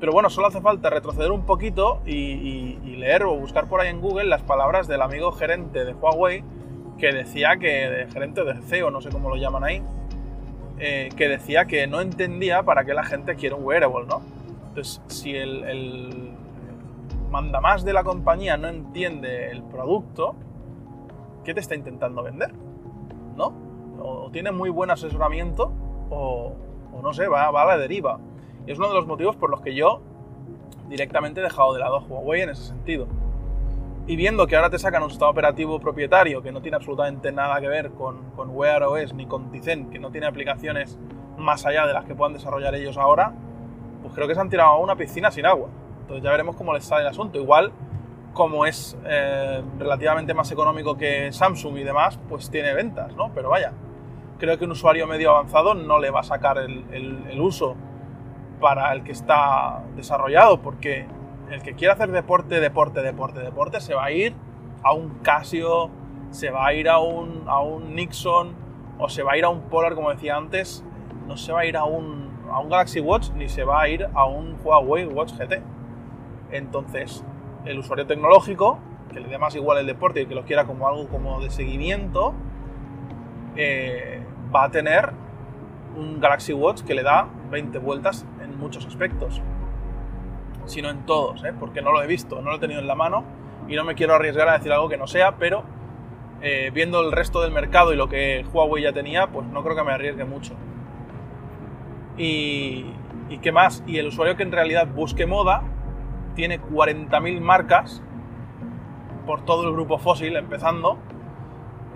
pero 0.00 0.12
bueno, 0.12 0.30
solo 0.30 0.46
hace 0.46 0.60
falta 0.60 0.90
retroceder 0.90 1.32
un 1.32 1.44
poquito 1.44 2.00
y, 2.06 2.76
leer 2.98 3.24
o 3.24 3.34
buscar 3.36 3.68
por 3.68 3.80
ahí 3.80 3.88
en 3.88 4.00
Google 4.00 4.24
las 4.24 4.42
palabras 4.42 4.88
del 4.88 5.02
amigo 5.02 5.30
gerente 5.30 5.84
de 5.84 5.92
Huawei 5.94 6.42
que 6.98 7.12
decía 7.12 7.58
que, 7.58 7.88
de 7.88 8.06
gerente 8.08 8.42
de 8.42 8.54
CEO, 8.62 8.90
no 8.90 9.00
sé 9.00 9.10
cómo 9.10 9.28
lo 9.28 9.36
llaman 9.36 9.62
ahí, 9.62 9.82
eh, 10.80 11.10
que 11.16 11.28
decía 11.28 11.64
que 11.64 11.86
no 11.86 12.00
entendía 12.00 12.62
para 12.62 12.84
qué 12.84 12.94
la 12.94 13.04
gente 13.04 13.34
quiere 13.36 13.54
un 13.54 13.64
wearable, 13.64 14.06
¿no? 14.06 14.22
Entonces, 14.68 15.00
si 15.08 15.34
el, 15.34 16.32
mandamás 17.30 17.84
de 17.84 17.92
la 17.92 18.04
compañía 18.04 18.56
no 18.56 18.68
entiende 18.68 19.50
el 19.50 19.62
producto, 19.62 20.36
¿qué 21.44 21.52
te 21.54 21.60
está 21.60 21.74
intentando 21.74 22.22
vender? 22.22 22.52
¿No? 23.36 23.52
O 24.00 24.30
tiene 24.30 24.52
muy 24.52 24.70
buen 24.70 24.90
asesoramiento 24.90 25.72
o, 26.10 26.52
no 27.02 27.12
sé, 27.12 27.26
va, 27.26 27.50
va 27.50 27.62
a 27.62 27.66
la 27.66 27.78
deriva. 27.78 28.18
Y 28.66 28.72
es 28.72 28.78
uno 28.78 28.88
de 28.88 28.94
los 28.94 29.06
motivos 29.06 29.36
por 29.36 29.50
los 29.50 29.60
que 29.60 29.74
yo 29.74 30.00
directamente 30.88 31.40
he 31.40 31.42
dejado 31.42 31.74
de 31.74 31.80
lado 31.80 31.96
a 31.96 32.00
Huawei 32.00 32.42
en 32.42 32.50
ese 32.50 32.64
sentido. 32.64 33.06
Y 34.08 34.16
viendo 34.16 34.46
que 34.46 34.56
ahora 34.56 34.70
te 34.70 34.78
sacan 34.78 35.02
un 35.02 35.10
sistema 35.10 35.28
operativo 35.28 35.78
propietario 35.78 36.40
que 36.40 36.50
no 36.50 36.62
tiene 36.62 36.76
absolutamente 36.76 37.30
nada 37.30 37.60
que 37.60 37.68
ver 37.68 37.90
con, 37.90 38.30
con 38.30 38.48
Wear 38.56 38.82
OS 38.84 39.12
ni 39.12 39.26
con 39.26 39.50
Tizen, 39.50 39.90
que 39.90 39.98
no 39.98 40.10
tiene 40.10 40.26
aplicaciones 40.26 40.98
más 41.36 41.66
allá 41.66 41.86
de 41.86 41.92
las 41.92 42.06
que 42.06 42.14
puedan 42.14 42.32
desarrollar 42.32 42.74
ellos 42.74 42.96
ahora, 42.96 43.34
pues 44.00 44.14
creo 44.14 44.26
que 44.26 44.34
se 44.34 44.40
han 44.40 44.48
tirado 44.48 44.70
a 44.70 44.78
una 44.78 44.96
piscina 44.96 45.30
sin 45.30 45.44
agua. 45.44 45.68
Entonces 46.00 46.24
ya 46.24 46.30
veremos 46.30 46.56
cómo 46.56 46.72
les 46.72 46.86
sale 46.86 47.02
el 47.02 47.08
asunto. 47.08 47.38
Igual, 47.38 47.70
como 48.32 48.64
es 48.64 48.96
eh, 49.04 49.62
relativamente 49.78 50.32
más 50.32 50.50
económico 50.50 50.96
que 50.96 51.30
Samsung 51.30 51.76
y 51.76 51.84
demás, 51.84 52.18
pues 52.30 52.50
tiene 52.50 52.72
ventas, 52.72 53.14
¿no? 53.14 53.30
Pero 53.34 53.50
vaya, 53.50 53.74
creo 54.38 54.56
que 54.56 54.64
un 54.64 54.70
usuario 54.70 55.06
medio 55.06 55.32
avanzado 55.32 55.74
no 55.74 55.98
le 55.98 56.08
va 56.08 56.20
a 56.20 56.24
sacar 56.24 56.56
el, 56.56 56.82
el 56.90 57.40
uso 57.42 57.76
para 58.58 58.90
el 58.94 59.04
que 59.04 59.12
está 59.12 59.82
desarrollado, 59.96 60.62
porque 60.62 61.06
el 61.50 61.62
que 61.62 61.74
quiere 61.74 61.92
hacer 61.92 62.10
deporte, 62.10 62.60
deporte, 62.60 63.00
deporte, 63.02 63.40
deporte, 63.40 63.80
se 63.80 63.94
va 63.94 64.04
a 64.04 64.10
ir 64.10 64.34
a 64.82 64.92
un 64.92 65.10
Casio, 65.22 65.90
se 66.30 66.50
va 66.50 66.66
a 66.66 66.74
ir 66.74 66.88
a 66.88 66.98
un, 66.98 67.44
a 67.46 67.60
un 67.60 67.94
Nixon 67.94 68.54
o 68.98 69.08
se 69.08 69.22
va 69.22 69.32
a 69.32 69.38
ir 69.38 69.44
a 69.44 69.48
un 69.48 69.62
Polar, 69.62 69.94
como 69.94 70.10
decía 70.10 70.36
antes, 70.36 70.84
no 71.26 71.36
se 71.36 71.52
va 71.52 71.60
a 71.60 71.66
ir 71.66 71.76
a 71.76 71.84
un, 71.84 72.30
a 72.50 72.60
un 72.60 72.68
Galaxy 72.68 73.00
Watch 73.00 73.30
ni 73.30 73.48
se 73.48 73.64
va 73.64 73.82
a 73.82 73.88
ir 73.88 74.08
a 74.12 74.26
un 74.26 74.56
Huawei 74.62 75.06
Watch 75.06 75.32
GT. 75.32 75.62
Entonces, 76.50 77.24
el 77.64 77.78
usuario 77.78 78.06
tecnológico, 78.06 78.78
que 79.12 79.20
le 79.20 79.28
dé 79.28 79.38
más 79.38 79.54
igual 79.54 79.78
el 79.78 79.86
deporte 79.86 80.22
y 80.22 80.26
que 80.26 80.34
lo 80.34 80.44
quiera 80.44 80.66
como 80.66 80.88
algo 80.88 81.08
como 81.08 81.40
de 81.40 81.50
seguimiento, 81.50 82.34
eh, 83.56 84.22
va 84.54 84.64
a 84.64 84.70
tener 84.70 85.12
un 85.96 86.20
Galaxy 86.20 86.52
Watch 86.52 86.82
que 86.82 86.94
le 86.94 87.02
da 87.02 87.28
20 87.50 87.78
vueltas 87.78 88.26
muchos 88.58 88.84
aspectos, 88.86 89.40
sino 90.68 90.90
en 90.90 91.06
todos, 91.06 91.44
¿eh? 91.44 91.52
porque 91.58 91.82
no 91.82 91.92
lo 91.92 92.02
he 92.02 92.06
visto, 92.06 92.40
no 92.40 92.50
lo 92.50 92.56
he 92.56 92.58
tenido 92.58 92.80
en 92.80 92.86
la 92.86 92.94
mano 92.94 93.24
y 93.68 93.76
no 93.76 93.84
me 93.84 93.94
quiero 93.94 94.14
arriesgar 94.14 94.48
a 94.48 94.54
decir 94.54 94.72
algo 94.72 94.88
que 94.88 94.96
no 94.96 95.06
sea, 95.06 95.36
pero 95.36 95.64
eh, 96.40 96.70
viendo 96.72 97.00
el 97.00 97.12
resto 97.12 97.40
del 97.40 97.50
mercado 97.50 97.92
y 97.92 97.96
lo 97.96 98.08
que 98.08 98.44
Huawei 98.52 98.82
ya 98.82 98.92
tenía, 98.92 99.26
pues 99.28 99.46
no 99.46 99.62
creo 99.62 99.76
que 99.76 99.82
me 99.82 99.92
arriesgue 99.92 100.24
mucho. 100.24 100.54
Y, 102.16 102.86
y 103.28 103.38
qué 103.38 103.52
más, 103.52 103.82
y 103.86 103.98
el 103.98 104.06
usuario 104.06 104.36
que 104.36 104.42
en 104.42 104.52
realidad 104.52 104.86
busque 104.86 105.26
moda 105.26 105.62
tiene 106.34 106.60
40.000 106.60 107.40
marcas 107.40 108.02
por 109.26 109.44
todo 109.44 109.66
el 109.66 109.72
grupo 109.74 109.98
fósil, 109.98 110.36
empezando, 110.36 110.98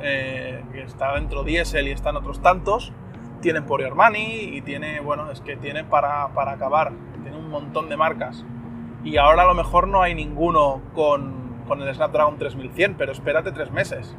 eh, 0.01 0.63
que 0.73 0.83
está 0.83 1.15
dentro 1.15 1.45
Diesel 1.45 1.89
y 1.89 1.93
están 1.93 2.17
otros 2.17 2.43
tantos, 2.43 2.93
tienen 3.41 3.65
por 3.65 3.83
Armani 3.83 4.57
y 4.57 4.63
tiene, 4.63 5.01
bueno, 5.01 5.31
es 5.31 5.41
que 5.41 5.57
tiene 5.57 5.85
para, 5.85 6.29
para, 6.35 6.53
acabar, 6.53 6.93
tiene 7.23 7.39
un 7.39 7.49
montón 7.49 7.89
de 7.89 7.97
marcas. 7.97 8.45
Y 9.05 9.17
ahora 9.17 9.43
a 9.43 9.47
lo 9.47 9.55
mejor 9.55 9.89
no 9.89 10.03
hay 10.03 10.15
ninguno 10.15 10.81
con, 10.95 11.65
con 11.67 11.83
el 11.83 11.95
Snapdragon 11.95 12.39
3100, 12.39 12.95
pero 12.97 13.13
espérate 13.13 13.53
tres 13.53 13.71
meses. 13.73 14.17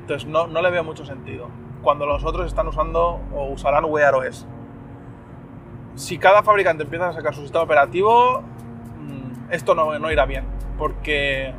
Entonces 0.00 0.28
no, 0.28 0.46
no, 0.46 0.62
le 0.62 0.70
veo 0.70 0.84
mucho 0.84 1.04
sentido. 1.04 1.48
Cuando 1.82 2.06
los 2.06 2.24
otros 2.24 2.46
están 2.46 2.68
usando 2.68 3.20
o 3.34 3.46
usarán 3.46 3.84
Wear 3.86 4.14
OS. 4.14 4.46
Si 5.94 6.18
cada 6.18 6.42
fabricante 6.42 6.84
empieza 6.84 7.08
a 7.08 7.12
sacar 7.12 7.34
su 7.34 7.40
sistema 7.40 7.64
operativo, 7.64 8.40
mm, 8.40 9.52
esto 9.52 9.74
no, 9.74 9.98
no 9.98 10.10
irá 10.12 10.26
bien. 10.26 10.44
Porque 10.78 11.54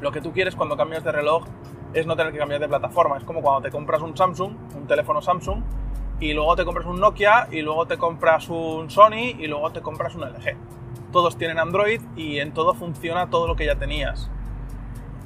lo 0.00 0.12
que 0.12 0.20
tú 0.20 0.32
quieres 0.32 0.54
cuando 0.54 0.76
cambias 0.76 1.02
de 1.02 1.10
reloj 1.10 1.44
es 1.94 2.06
no 2.06 2.16
tener 2.16 2.32
que 2.32 2.38
cambiar 2.38 2.60
de 2.60 2.68
plataforma. 2.68 3.16
Es 3.16 3.24
como 3.24 3.40
cuando 3.40 3.62
te 3.62 3.70
compras 3.70 4.02
un 4.02 4.16
Samsung, 4.16 4.52
un 4.76 4.86
teléfono 4.86 5.22
Samsung, 5.22 5.62
y 6.20 6.32
luego 6.32 6.54
te 6.56 6.64
compras 6.64 6.86
un 6.86 7.00
Nokia, 7.00 7.48
y 7.50 7.62
luego 7.62 7.86
te 7.86 7.96
compras 7.96 8.48
un 8.48 8.90
Sony, 8.90 9.34
y 9.38 9.46
luego 9.46 9.70
te 9.72 9.80
compras 9.80 10.14
un 10.14 10.22
LG. 10.22 10.56
Todos 11.14 11.38
tienen 11.38 11.60
Android 11.60 12.00
y 12.16 12.40
en 12.40 12.52
todo 12.52 12.74
funciona 12.74 13.30
todo 13.30 13.46
lo 13.46 13.54
que 13.54 13.66
ya 13.66 13.76
tenías. 13.76 14.28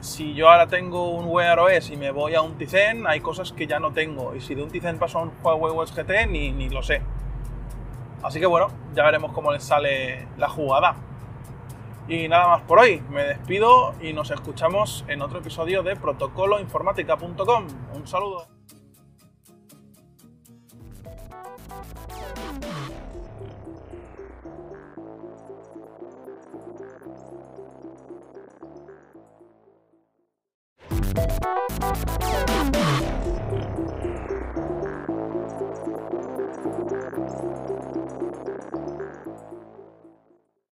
Si 0.00 0.34
yo 0.34 0.50
ahora 0.50 0.66
tengo 0.66 1.08
un 1.12 1.24
Wear 1.24 1.58
OS 1.58 1.88
y 1.88 1.96
me 1.96 2.10
voy 2.10 2.34
a 2.34 2.42
un 2.42 2.58
Tizen, 2.58 3.06
hay 3.06 3.20
cosas 3.20 3.52
que 3.52 3.66
ya 3.66 3.80
no 3.80 3.90
tengo. 3.90 4.34
Y 4.34 4.42
si 4.42 4.54
de 4.54 4.62
un 4.62 4.70
Tizen 4.70 4.98
paso 4.98 5.18
a 5.18 5.22
un 5.22 5.32
Huawei 5.42 5.72
Watch 5.72 5.94
GT, 5.94 6.26
ni, 6.28 6.52
ni 6.52 6.68
lo 6.68 6.82
sé. 6.82 7.00
Así 8.22 8.38
que 8.38 8.44
bueno, 8.44 8.68
ya 8.94 9.02
veremos 9.02 9.32
cómo 9.32 9.50
les 9.50 9.64
sale 9.64 10.28
la 10.36 10.50
jugada. 10.50 10.94
Y 12.06 12.28
nada 12.28 12.48
más 12.48 12.62
por 12.64 12.80
hoy, 12.80 13.02
me 13.08 13.24
despido 13.24 13.94
y 14.02 14.12
nos 14.12 14.30
escuchamos 14.30 15.06
en 15.08 15.22
otro 15.22 15.38
episodio 15.38 15.82
de 15.82 15.96
protocoloinformática.com. 15.96 17.66
Un 17.94 18.06
saludo. 18.06 18.46